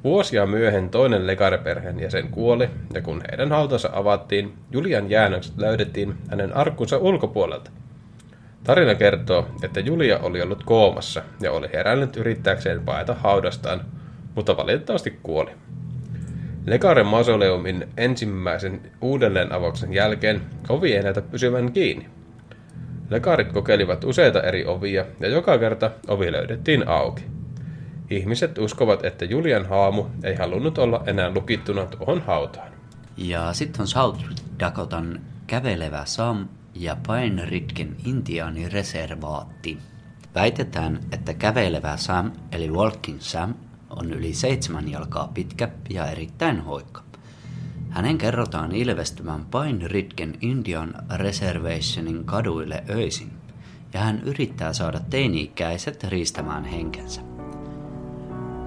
Vuosia 0.03 0.45
myöhemmin 0.45 0.89
toinen 0.89 1.27
Legare-perheen 1.27 1.99
jäsen 1.99 2.29
kuoli, 2.29 2.69
ja 2.93 3.01
kun 3.01 3.21
heidän 3.29 3.49
hautansa 3.49 3.89
avattiin, 3.93 4.53
Julian 4.71 5.09
jäännökset 5.09 5.57
löydettiin 5.57 6.15
hänen 6.29 6.55
arkkunsa 6.55 6.97
ulkopuolelta. 6.97 7.71
Tarina 8.67 8.95
kertoo, 8.95 9.47
että 9.63 9.79
Julia 9.79 10.19
oli 10.19 10.41
ollut 10.41 10.63
koomassa 10.63 11.23
ja 11.41 11.51
oli 11.51 11.69
herännyt 11.73 12.17
yrittääkseen 12.17 12.81
paeta 12.85 13.13
haudastaan, 13.13 13.81
mutta 14.35 14.57
valitettavasti 14.57 15.19
kuoli. 15.23 15.51
Legaren 16.65 17.05
mausoleumin 17.05 17.87
ensimmäisen 17.97 18.81
uudelleenavauksen 19.01 19.93
jälkeen 19.93 20.41
ovi 20.69 20.95
ei 20.95 21.03
näytä 21.03 21.21
pysyvän 21.21 21.71
kiinni. 21.71 22.09
Lekarit 23.09 23.51
kokeilivat 23.53 24.03
useita 24.03 24.43
eri 24.43 24.65
ovia 24.65 25.05
ja 25.19 25.29
joka 25.29 25.57
kerta 25.57 25.91
ovi 26.07 26.31
löydettiin 26.31 26.87
auki. 26.87 27.23
Ihmiset 28.09 28.57
uskovat, 28.57 29.05
että 29.05 29.25
Julian 29.25 29.65
haamu 29.65 30.05
ei 30.23 30.35
halunnut 30.35 30.77
olla 30.77 31.03
enää 31.05 31.31
lukittuna 31.33 31.85
tuohon 31.85 32.21
hautaan. 32.21 32.71
Ja 33.17 33.53
sitten 33.53 33.81
on 33.81 33.87
South 33.87 34.25
Dakotan 34.59 35.21
kävelevä 35.47 36.01
Sam 36.05 36.47
ja 36.79 36.97
Pine 37.07 37.45
Ridgen 37.45 37.95
intiaanireservaatti. 38.05 39.77
Väitetään, 40.35 40.99
että 41.11 41.33
kävelevä 41.33 41.97
Sam 41.97 42.31
eli 42.51 42.71
Walking 42.71 43.19
Sam 43.19 43.53
on 43.89 44.11
yli 44.11 44.33
seitsemän 44.33 44.91
jalkaa 44.91 45.31
pitkä 45.33 45.69
ja 45.89 46.05
erittäin 46.05 46.61
hoikka. 46.61 47.03
Hänen 47.89 48.17
kerrotaan 48.17 48.71
ilvestymään 48.71 49.45
Pine 49.45 49.87
Ridgen 49.87 50.33
Indian 50.41 50.93
Reservationin 51.15 52.23
kaduille 52.23 52.83
öisin, 52.89 53.31
ja 53.93 53.99
hän 53.99 54.21
yrittää 54.21 54.73
saada 54.73 54.99
teini-ikäiset 54.99 56.03
riistämään 56.03 56.65
henkensä. 56.65 57.21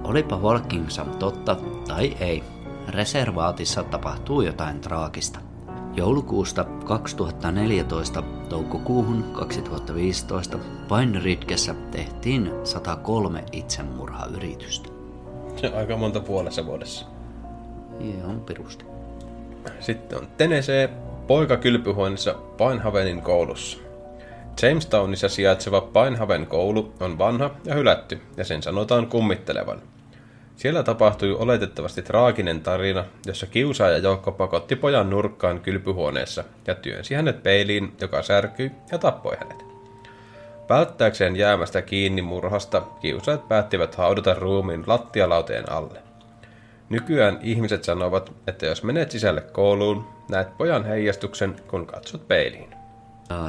Olipa 0.03 0.37
Walkingsam 0.37 1.09
totta 1.09 1.55
tai 1.87 2.17
ei, 2.19 2.43
reservaatissa 2.87 3.83
tapahtuu 3.83 4.41
jotain 4.41 4.81
traagista. 4.81 5.50
Joulukuusta 5.95 6.63
2014 6.63 8.23
toukokuuhun 8.49 9.23
2015 9.23 10.57
Pine 10.87 11.19
Ridgessä 11.19 11.75
tehtiin 11.91 12.51
103 12.63 13.43
itsemurhayritystä. 13.51 14.89
Se 15.55 15.67
on 15.67 15.77
aika 15.77 15.97
monta 15.97 16.19
puolessa 16.19 16.65
vuodessa. 16.65 17.05
Ihan 17.99 18.39
pirusti. 18.39 18.85
Sitten 19.79 20.17
on 20.17 20.27
Tennessee, 20.37 20.89
poika 21.27 21.57
kylpyhuoneessa 21.57 22.33
Pinehavenin 22.33 23.21
koulussa. 23.21 23.77
Jamestownissa 24.61 25.29
sijaitseva 25.29 25.81
Pinehaven 25.81 26.47
koulu 26.47 26.93
on 26.99 27.17
vanha 27.17 27.49
ja 27.65 27.75
hylätty, 27.75 28.21
ja 28.37 28.43
sen 28.43 28.63
sanotaan 28.63 29.07
kummittelevan. 29.07 29.81
Siellä 30.55 30.83
tapahtui 30.83 31.31
oletettavasti 31.31 32.01
traaginen 32.01 32.61
tarina, 32.61 33.05
jossa 33.25 33.45
kiusaaja 33.45 33.97
joukko 33.97 34.31
pakotti 34.31 34.75
pojan 34.75 35.09
nurkkaan 35.09 35.59
kylpyhuoneessa 35.59 36.43
ja 36.67 36.75
työnsi 36.75 37.13
hänet 37.13 37.43
peiliin, 37.43 37.95
joka 38.01 38.23
särkyi 38.23 38.71
ja 38.91 38.97
tappoi 38.97 39.37
hänet. 39.39 39.65
Välttääkseen 40.69 41.35
jäämästä 41.35 41.81
kiinni 41.81 42.21
murhasta, 42.21 42.81
kiusaajat 43.01 43.47
päättivät 43.47 43.95
haudata 43.95 44.33
ruumiin 44.33 44.83
lattialauteen 44.87 45.71
alle. 45.71 45.99
Nykyään 46.89 47.39
ihmiset 47.41 47.83
sanovat, 47.83 48.33
että 48.47 48.65
jos 48.65 48.83
menet 48.83 49.11
sisälle 49.11 49.41
kouluun, 49.41 50.07
näet 50.29 50.57
pojan 50.57 50.85
heijastuksen, 50.85 51.55
kun 51.67 51.85
katsot 51.87 52.27
peiliin. 52.27 52.75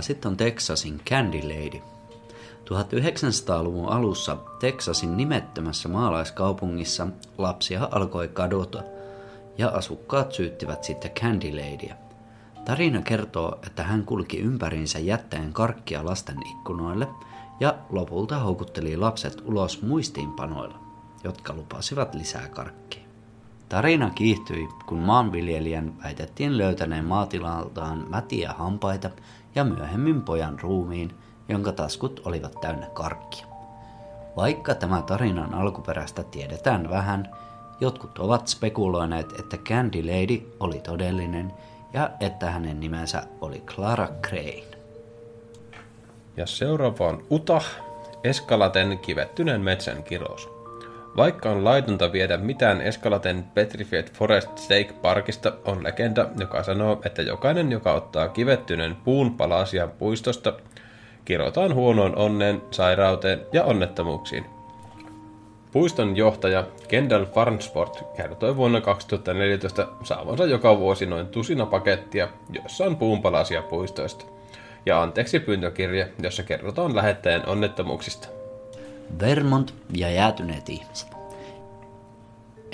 Sitten 0.01 0.31
on 0.31 0.37
Texasin 0.37 1.01
Candy 1.11 1.39
Lady. 1.43 1.92
1900-luvun 2.71 3.89
alussa 3.89 4.37
Texasin 4.61 5.17
nimettömässä 5.17 5.89
maalaiskaupungissa 5.89 7.07
lapsia 7.39 7.89
alkoi 7.91 8.29
kadota 8.29 8.83
ja 9.59 9.69
asukkaat 9.69 10.33
syyttivät 10.33 10.85
sitten 10.85 11.11
Candy 11.11 11.51
Ladyä. 11.51 11.97
Tarina 12.65 13.03
kertoo, 13.03 13.59
että 13.67 13.83
hän 13.83 14.05
kulki 14.05 14.39
ympäriinsä 14.39 14.99
jättäen 14.99 15.53
karkkia 15.53 16.05
lasten 16.05 16.47
ikkunoille 16.47 17.09
ja 17.61 17.75
lopulta 17.91 18.39
houkutteli 18.39 18.97
lapset 18.97 19.43
ulos 19.45 19.83
muistiinpanoilla, 19.83 20.79
jotka 21.25 21.55
lupasivat 21.55 22.15
lisää 22.15 22.49
karkkia. 22.49 23.03
Tarina 23.69 24.11
kiihtyi, 24.11 24.69
kun 24.87 24.99
maanviljelijän 24.99 25.93
väitettiin 26.03 26.59
löytäneen 26.59 27.05
maatilaltaan 27.05 28.07
mätiä 28.09 28.53
hampaita 28.53 29.11
ja 29.55 29.65
myöhemmin 29.65 30.23
pojan 30.23 30.61
ruumiin, 30.61 31.15
jonka 31.49 31.73
taskut 31.73 32.21
olivat 32.25 32.61
täynnä 32.61 32.87
karkkia. 32.87 33.47
Vaikka 34.37 34.75
tämä 34.75 35.03
tarinan 35.03 35.55
alkuperäistä 35.55 36.23
tiedetään 36.23 36.91
vähän, 36.91 37.31
jotkut 37.81 38.19
ovat 38.19 38.49
spekuloineet, 38.49 39.33
että 39.39 39.57
Candy 39.57 40.03
Lady 40.03 40.53
oli 40.61 40.81
todellinen 40.81 41.53
ja 41.93 42.11
että 42.21 42.51
hänen 42.51 42.81
nimensä 42.81 43.23
oli 43.41 43.61
Clara 43.67 44.09
Crane. 44.29 44.65
Ja 46.37 46.47
seuraava 46.47 47.07
on 47.09 47.25
Utah, 47.31 47.67
Eskalaten 48.25 48.99
kivettyneen 48.99 49.61
metsän 49.61 50.03
kirous. 50.03 50.49
Vaikka 51.17 51.51
on 51.51 51.65
laitonta 51.65 52.13
viedä 52.13 52.37
mitään 52.37 52.81
Eskalaten 52.81 53.45
Petrified 53.55 54.09
Forest 54.15 54.59
State 54.59 54.95
Parkista, 55.03 55.53
on 55.65 55.85
legenda, 55.85 56.29
joka 56.41 56.63
sanoo, 56.63 57.01
että 57.05 57.23
jokainen, 57.23 57.73
joka 57.73 57.93
ottaa 57.93 58.29
kivettyneen 58.29 58.97
puun 58.97 59.37
palasia 59.37 59.87
puistosta, 59.87 60.53
kirotaan 61.25 61.75
huonoon 61.75 62.17
onneen, 62.17 62.63
sairauteen 62.71 63.47
ja 63.53 63.65
onnettomuuksiin. 63.65 64.45
Puiston 65.73 66.17
johtaja 66.17 66.67
Kendall 66.89 67.25
Farnsport 67.25 68.03
kertoi 68.17 68.57
vuonna 68.57 68.81
2014 68.81 69.89
saavansa 70.05 70.45
joka 70.45 70.79
vuosi 70.79 71.07
noin 71.07 71.27
tusina 71.27 71.67
pakettia, 71.67 72.29
jossa 72.63 72.85
on 72.85 72.97
puunpalasia 72.97 73.63
puistoista, 73.63 74.25
ja 74.87 75.03
anteeksi 75.03 75.41
pyyntökirja, 75.41 76.07
jossa 76.23 76.43
kerrotaan 76.43 76.97
lähettäjän 76.97 77.49
onnettomuuksista. 77.49 78.29
Vermont 79.21 79.75
ja 79.93 80.11
jäätyneet 80.11 80.69
ihmiset. 80.69 81.12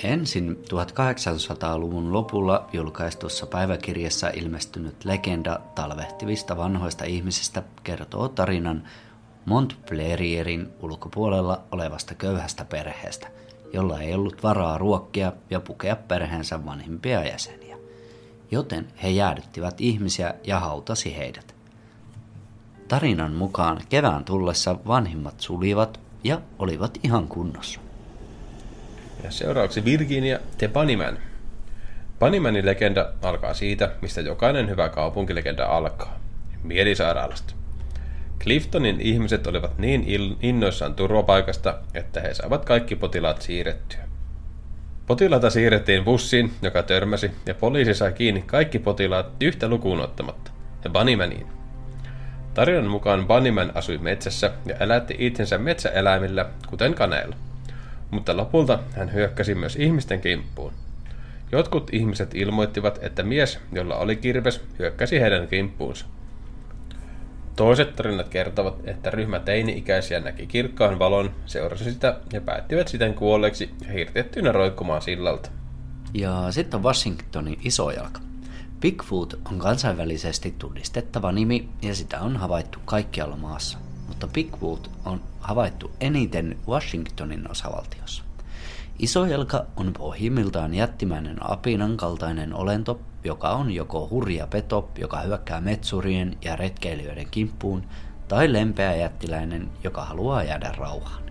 Ensin 0.03 0.59
1800-luvun 0.63 2.13
lopulla 2.13 2.69
julkaistussa 2.73 3.45
päiväkirjassa 3.45 4.29
ilmestynyt 4.29 5.05
legenda 5.05 5.59
talvehtivista 5.75 6.57
vanhoista 6.57 7.05
ihmisistä 7.05 7.63
kertoo 7.83 8.27
tarinan 8.27 8.83
Montpelierin 9.45 10.69
ulkopuolella 10.81 11.61
olevasta 11.71 12.15
köyhästä 12.15 12.65
perheestä, 12.65 13.27
jolla 13.73 14.01
ei 14.01 14.13
ollut 14.13 14.43
varaa 14.43 14.77
ruokkia 14.77 15.33
ja 15.49 15.59
pukea 15.59 15.95
perheensä 15.95 16.65
vanhimpia 16.65 17.23
jäseniä. 17.23 17.77
Joten 18.51 18.87
he 19.03 19.09
jäädyttivät 19.09 19.81
ihmisiä 19.81 20.33
ja 20.43 20.59
hautasi 20.59 21.17
heidät. 21.17 21.55
Tarinan 22.87 23.33
mukaan 23.33 23.81
kevään 23.89 24.25
tullessa 24.25 24.75
vanhimmat 24.87 25.39
sulivat 25.39 25.99
ja 26.23 26.41
olivat 26.59 26.97
ihan 27.03 27.27
kunnossa. 27.27 27.88
Ja 29.23 29.31
seuraavaksi 29.31 29.85
Virginia 29.85 30.39
The 30.57 30.67
Bunnyman. 30.67 31.17
Bunnymanin 32.19 32.65
legenda 32.65 33.09
alkaa 33.21 33.53
siitä, 33.53 33.91
mistä 34.01 34.21
jokainen 34.21 34.69
hyvä 34.69 34.89
kaupunkilegenda 34.89 35.65
alkaa. 35.65 36.19
Mielisairaalasta. 36.63 37.53
Cliftonin 38.39 39.01
ihmiset 39.01 39.47
olivat 39.47 39.77
niin 39.77 40.05
innoissaan 40.41 40.95
turvapaikasta, 40.95 41.77
että 41.93 42.21
he 42.21 42.33
saivat 42.33 42.65
kaikki 42.65 42.95
potilaat 42.95 43.41
siirrettyä. 43.41 43.99
Potilaita 45.07 45.49
siirrettiin 45.49 46.03
bussiin, 46.03 46.53
joka 46.61 46.83
törmäsi, 46.83 47.31
ja 47.45 47.53
poliisi 47.55 47.93
sai 47.93 48.11
kiinni 48.13 48.41
kaikki 48.41 48.79
potilaat 48.79 49.43
yhtä 49.43 49.67
lukuun 49.67 49.99
ottamatta, 49.99 50.51
ja 50.83 50.89
Bunnymaniin. 50.89 51.47
Tarinan 52.53 52.87
mukaan 52.87 53.27
Bunnyman 53.27 53.71
asui 53.75 53.97
metsässä 53.97 54.51
ja 54.65 54.75
elätti 54.75 55.15
itsensä 55.19 55.57
metsäeläimillä, 55.57 56.45
kuten 56.67 56.93
kaneilla. 56.93 57.35
Mutta 58.11 58.37
lopulta 58.37 58.79
hän 58.95 59.13
hyökkäsi 59.13 59.55
myös 59.55 59.75
ihmisten 59.75 60.21
kimppuun. 60.21 60.73
Jotkut 61.51 61.89
ihmiset 61.93 62.35
ilmoittivat, 62.35 62.99
että 63.01 63.23
mies, 63.23 63.59
jolla 63.71 63.95
oli 63.95 64.15
kirves, 64.15 64.61
hyökkäsi 64.79 65.19
heidän 65.19 65.47
kimppuunsa. 65.47 66.05
Toiset 67.55 67.95
tarinat 67.95 68.29
kertovat, 68.29 68.75
että 68.83 69.09
ryhmä 69.09 69.39
teini-ikäisiä 69.39 70.19
näki 70.19 70.47
kirkkaan 70.47 70.99
valon, 70.99 71.31
seurasi 71.45 71.91
sitä 71.91 72.19
ja 72.33 72.41
päättivät 72.41 72.87
siten 72.87 73.13
kuolleeksi 73.13 73.69
ja 73.85 73.93
hirtettyinä 73.93 74.51
roikkumaan 74.51 75.01
sillalta. 75.01 75.49
Ja 76.13 76.51
sitten 76.51 76.77
on 76.77 76.83
Washingtonin 76.83 77.59
isojalka. 77.63 78.21
Bigfoot 78.79 79.39
on 79.51 79.59
kansainvälisesti 79.59 80.55
tunnistettava 80.59 81.31
nimi 81.31 81.69
ja 81.81 81.95
sitä 81.95 82.19
on 82.19 82.37
havaittu 82.37 82.79
kaikkialla 82.85 83.35
maassa, 83.35 83.77
mutta 84.09 84.27
Bigfoot 84.27 84.91
on 85.05 85.21
havaittu 85.39 85.91
eniten 85.99 86.57
Washingtonin 86.67 87.51
osavaltiossa. 87.51 88.23
Isojelka 88.99 89.65
on 89.75 89.93
pohjimmiltaan 89.93 90.73
jättimäinen 90.73 91.51
apinan 91.51 91.97
kaltainen 91.97 92.53
olento, 92.53 92.99
joka 93.23 93.49
on 93.49 93.71
joko 93.71 94.07
hurja 94.11 94.47
peto, 94.47 94.89
joka 94.97 95.19
hyökkää 95.19 95.61
metsurien 95.61 96.37
ja 96.41 96.55
retkeilijöiden 96.55 97.27
kimppuun, 97.31 97.83
tai 98.27 98.53
lempeä 98.53 98.95
jättiläinen, 98.95 99.69
joka 99.83 100.05
haluaa 100.05 100.43
jäädä 100.43 100.71
rauhaan. 100.77 101.23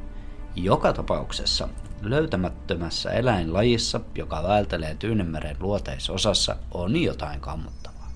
Joka 0.56 0.92
tapauksessa 0.92 1.68
löytämättömässä 2.02 3.10
eläinlajissa, 3.10 4.00
joka 4.14 4.42
vältelee 4.42 4.94
Tyynemeren 4.94 5.56
luoteisosassa, 5.60 6.56
on 6.70 7.02
jotain 7.02 7.40
kammottavaa. 7.40 8.10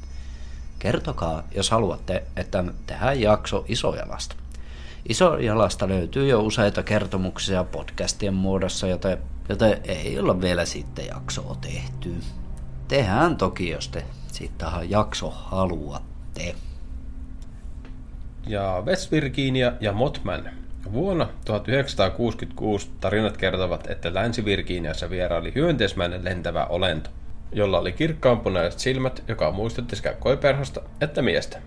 Kertokaa, 0.79 1.43
jos 1.55 1.71
haluatte, 1.71 2.25
että 2.37 2.65
tehdään 2.87 3.21
jakso 3.21 3.65
Isojalasta. 3.69 4.42
Isojalasta 5.09 5.89
löytyy 5.89 6.29
jo 6.29 6.41
useita 6.41 6.83
kertomuksia 6.83 7.65
podcastien 7.65 8.35
muodossa, 8.35 8.87
joten, 8.87 9.19
joten 9.49 9.81
ei 9.85 10.19
olla 10.19 10.41
vielä 10.41 10.65
sitten 10.65 11.07
jaksoa 11.07 11.57
tehty. 11.61 12.15
Tehdään 12.89 13.37
toki, 13.37 13.71
jos 13.71 13.89
te 13.89 14.05
siitä 14.33 14.73
jakso 14.89 15.31
haluatte. 15.31 16.55
Ja 18.47 18.83
West 18.87 19.13
Virginia 19.13 19.73
ja 19.81 19.93
Motman. 19.93 20.51
Vuonna 20.93 21.29
1966 21.45 22.91
tarinat 23.01 23.37
kertovat, 23.37 23.91
että 23.91 24.15
Länsi-Virginiassa 24.15 25.11
vieraili 25.11 25.53
hyönteismäinen 25.55 26.25
lentävä 26.25 26.65
olento, 26.65 27.11
jolla 27.53 27.79
oli 27.79 27.93
kirkkaanpunaiset 27.93 28.81
silmät, 28.81 29.25
joka 29.29 29.51
muistutti 29.51 29.97
sekä 29.97 30.13
koiperhosta 30.13 30.81
että 31.01 31.23
miestä. 31.23 31.59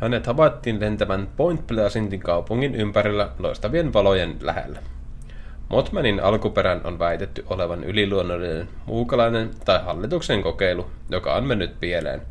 Hänet 0.00 0.26
havaittiin 0.26 0.80
lentävän 0.80 1.28
Point 1.36 1.66
Pleasantin 1.66 2.20
kaupungin 2.20 2.74
ympärillä 2.74 3.30
loistavien 3.38 3.92
valojen 3.92 4.36
lähellä. 4.40 4.82
Motmanin 5.68 6.20
alkuperän 6.20 6.80
on 6.84 6.98
väitetty 6.98 7.44
olevan 7.46 7.84
yliluonnollinen 7.84 8.68
muukalainen 8.86 9.50
tai 9.64 9.80
hallituksen 9.84 10.42
kokeilu, 10.42 10.90
joka 11.10 11.34
on 11.34 11.44
mennyt 11.44 11.80
pieleen. 11.80 12.22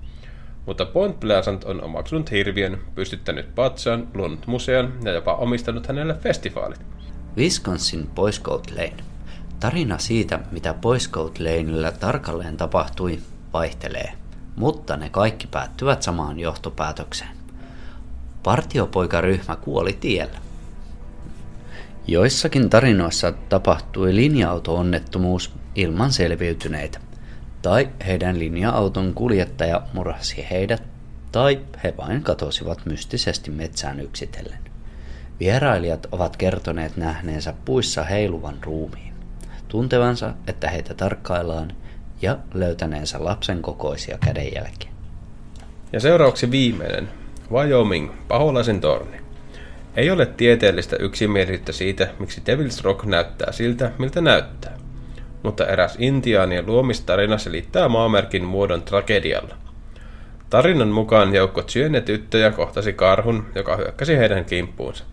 Mutta 0.66 0.86
Point 0.86 1.20
Pleasant 1.20 1.64
on 1.64 1.84
omaksunut 1.84 2.32
hirviön, 2.32 2.80
pystyttänyt 2.96 3.56
patsaan, 3.56 4.08
luonut 4.14 4.48
museon 4.48 4.94
ja 5.04 5.12
jopa 5.12 5.34
omistanut 5.34 5.88
hänelle 5.88 6.14
festivaalit. 6.14 6.80
Wisconsin 7.38 8.08
Boy 8.16 8.32
Scout 8.32 8.72
Lane. 8.72 9.04
Tarina 9.60 9.98
siitä, 9.98 10.40
mitä 10.52 10.74
Boy 10.74 11.00
Scout 11.00 11.40
Laneillä 11.40 11.92
tarkalleen 11.92 12.58
tapahtui, 12.58 13.20
vaihtelee, 13.54 14.12
mutta 14.56 14.98
ne 14.98 15.10
kaikki 15.10 15.48
päättyvät 15.48 16.02
samaan 16.02 16.40
johtopäätökseen. 16.40 17.45
Partiopoikaryhmä 18.46 19.56
kuoli 19.56 19.94
tiellä. 19.94 20.38
Joissakin 22.08 22.70
tarinoissa 22.70 23.32
tapahtui 23.50 24.16
linja-auto-onnettomuus 24.16 25.52
ilman 25.76 26.12
selviytyneitä, 26.12 27.00
tai 27.62 27.90
heidän 28.08 28.40
linja-auton 28.40 29.14
kuljettaja 29.14 29.82
murhasi 29.94 30.48
heidät, 30.52 30.84
tai 31.32 31.60
he 31.84 31.94
vain 31.98 32.24
katosivat 32.24 32.86
mystisesti 32.86 33.52
metsään 33.52 34.00
yksitellen. 34.00 34.60
Vierailijat 35.40 36.08
ovat 36.12 36.38
kertoneet 36.38 36.98
nähneensä 36.98 37.54
puissa 37.66 38.04
heiluvan 38.04 38.58
ruumiin, 38.62 39.14
tuntevansa, 39.68 40.34
että 40.48 40.70
heitä 40.70 40.94
tarkkaillaan 40.94 41.74
ja 42.22 42.38
löytäneensä 42.54 43.24
lapsen 43.24 43.62
kokoisia 43.62 44.18
kädenjälkiä. 44.26 44.92
Ja 45.94 46.00
seuraavaksi 46.00 46.52
viimeinen, 46.52 47.25
Wyoming, 47.52 48.12
paholaisen 48.28 48.82
torni. 48.82 49.18
Ei 49.96 50.12
ole 50.12 50.26
tieteellistä 50.26 50.96
yksimielisyyttä 51.00 51.72
siitä, 51.72 52.08
miksi 52.20 52.42
Devil's 52.42 52.84
Rock 52.84 53.06
näyttää 53.06 53.52
siltä, 53.52 53.92
miltä 54.00 54.22
näyttää. 54.22 54.78
Mutta 55.44 55.68
eräs 55.68 55.96
intiaanien 56.00 56.66
luomistarina 56.66 57.38
selittää 57.38 57.90
maamerkin 57.90 58.44
muodon 58.44 58.84
tragedialla. 58.84 59.56
Tarinan 60.50 60.88
mukaan 60.88 61.36
joukko 61.36 61.62
tyttöjä 62.06 62.52
kohtasi 62.52 62.94
karhun, 62.94 63.46
joka 63.56 63.76
hyökkäsi 63.76 64.18
heidän 64.18 64.46
kimppuunsa. 64.46 65.04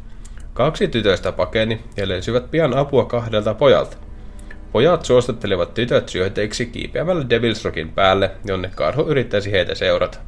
Kaksi 0.52 0.88
tytöistä 0.88 1.32
pakeni 1.32 1.80
ja 1.96 2.08
löysivät 2.08 2.50
pian 2.50 2.76
apua 2.76 3.04
kahdelta 3.04 3.54
pojalta. 3.54 3.96
Pojat 4.72 5.04
suostuttelivat 5.04 5.74
tytöt 5.74 6.08
syöteiksi 6.08 6.66
kiipeämällä 6.66 7.22
Devil's 7.22 7.64
Rockin 7.64 7.88
päälle, 7.88 8.30
jonne 8.44 8.70
karhu 8.74 9.02
yrittäisi 9.02 9.52
heitä 9.52 9.74
seurata. 9.74 10.18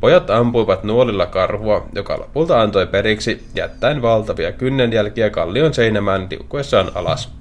Pojat 0.00 0.30
ampuivat 0.30 0.84
nuolilla 0.84 1.26
karhua, 1.26 1.86
joka 1.94 2.18
lopulta 2.18 2.60
antoi 2.60 2.86
periksi, 2.86 3.46
jättäen 3.54 4.02
valtavia 4.02 4.52
kynnenjälkiä 4.52 5.30
kallion 5.30 5.74
seinämään 5.74 6.26
liukkuessaan 6.30 6.92
alas. 6.94 7.32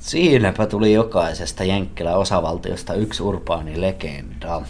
Siinäpä 0.00 0.66
tuli 0.66 0.92
jokaisesta 0.92 1.64
Jenkkilä 1.64 2.16
osavaltiosta 2.16 2.94
yksi 2.94 3.22
urbaani 3.22 3.80
legenda. 3.80 4.62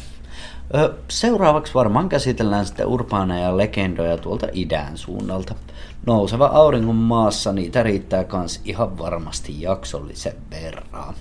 Seuraavaksi 1.08 1.74
varmaan 1.74 2.08
käsitellään 2.08 2.66
sitten 2.66 2.86
urbaaneja 2.86 3.56
legendoja 3.56 4.18
tuolta 4.18 4.46
idän 4.52 4.98
suunnalta. 4.98 5.54
Nouseva 6.06 6.46
auringon 6.46 6.96
maassa 6.96 7.52
niitä 7.52 7.82
riittää 7.82 8.24
kans 8.24 8.60
ihan 8.64 8.98
varmasti 8.98 9.60
jaksollisen 9.62 10.34
verran. 10.50 11.14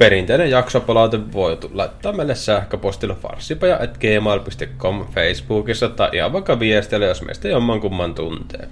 Perinteinen 0.00 0.50
jaksopalaute 0.50 1.32
voi 1.32 1.58
laittaa 1.72 2.12
meille 2.12 2.34
sähköpostilla 2.34 3.14
farsipaja.gmail.com 3.14 5.06
Facebookissa 5.14 5.88
tai 5.88 6.10
ihan 6.12 6.32
vaikka 6.32 6.60
viestillä, 6.60 7.06
jos 7.06 7.22
meistä 7.22 7.48
jommankumman 7.48 8.14
tuntee. 8.14 8.68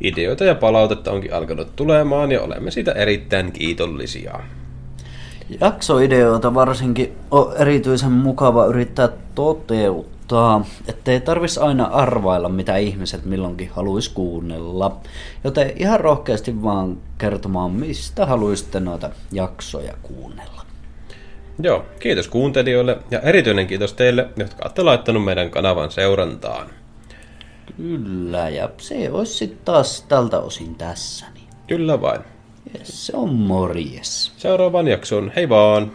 Ideoita 0.00 0.44
ja 0.44 0.54
palautetta 0.54 1.12
onkin 1.12 1.34
alkanut 1.34 1.76
tulemaan 1.76 2.32
ja 2.32 2.42
olemme 2.42 2.70
siitä 2.70 2.92
erittäin 2.92 3.52
kiitollisia. 3.52 4.40
Jaksoideoita 5.60 6.54
varsinkin 6.54 7.12
on 7.30 7.52
erityisen 7.56 8.12
mukava 8.12 8.66
yrittää 8.66 9.08
toteuttaa 9.34 10.19
tota, 10.30 10.60
ettei 10.88 11.20
tarvis 11.20 11.58
aina 11.58 11.84
arvailla, 11.84 12.48
mitä 12.48 12.76
ihmiset 12.76 13.24
milloinkin 13.24 13.70
haluaisi 13.70 14.10
kuunnella. 14.14 15.00
Joten 15.44 15.72
ihan 15.76 16.00
rohkeasti 16.00 16.62
vaan 16.62 16.98
kertomaan, 17.18 17.70
mistä 17.70 18.26
haluaisitte 18.26 18.80
noita 18.80 19.10
jaksoja 19.32 19.94
kuunnella. 20.02 20.66
Joo, 21.62 21.84
kiitos 21.98 22.28
kuuntelijoille 22.28 22.98
ja 23.10 23.20
erityinen 23.20 23.66
kiitos 23.66 23.92
teille, 23.92 24.28
jotka 24.36 24.62
olette 24.64 24.82
laittanut 24.82 25.24
meidän 25.24 25.50
kanavan 25.50 25.90
seurantaan. 25.90 26.66
Kyllä, 27.76 28.48
ja 28.48 28.68
se 28.78 29.10
olisi 29.10 29.34
sitten 29.34 29.60
taas 29.64 30.04
tältä 30.08 30.38
osin 30.38 30.74
tässä. 30.74 31.26
Niin. 31.34 31.48
Kyllä 31.66 32.00
vain. 32.00 32.20
Yes, 32.78 33.06
se 33.06 33.16
on 33.16 33.34
morjes. 33.34 34.32
Seuraavan 34.36 34.88
jakson, 34.88 35.32
hei 35.36 35.48
vaan! 35.48 35.92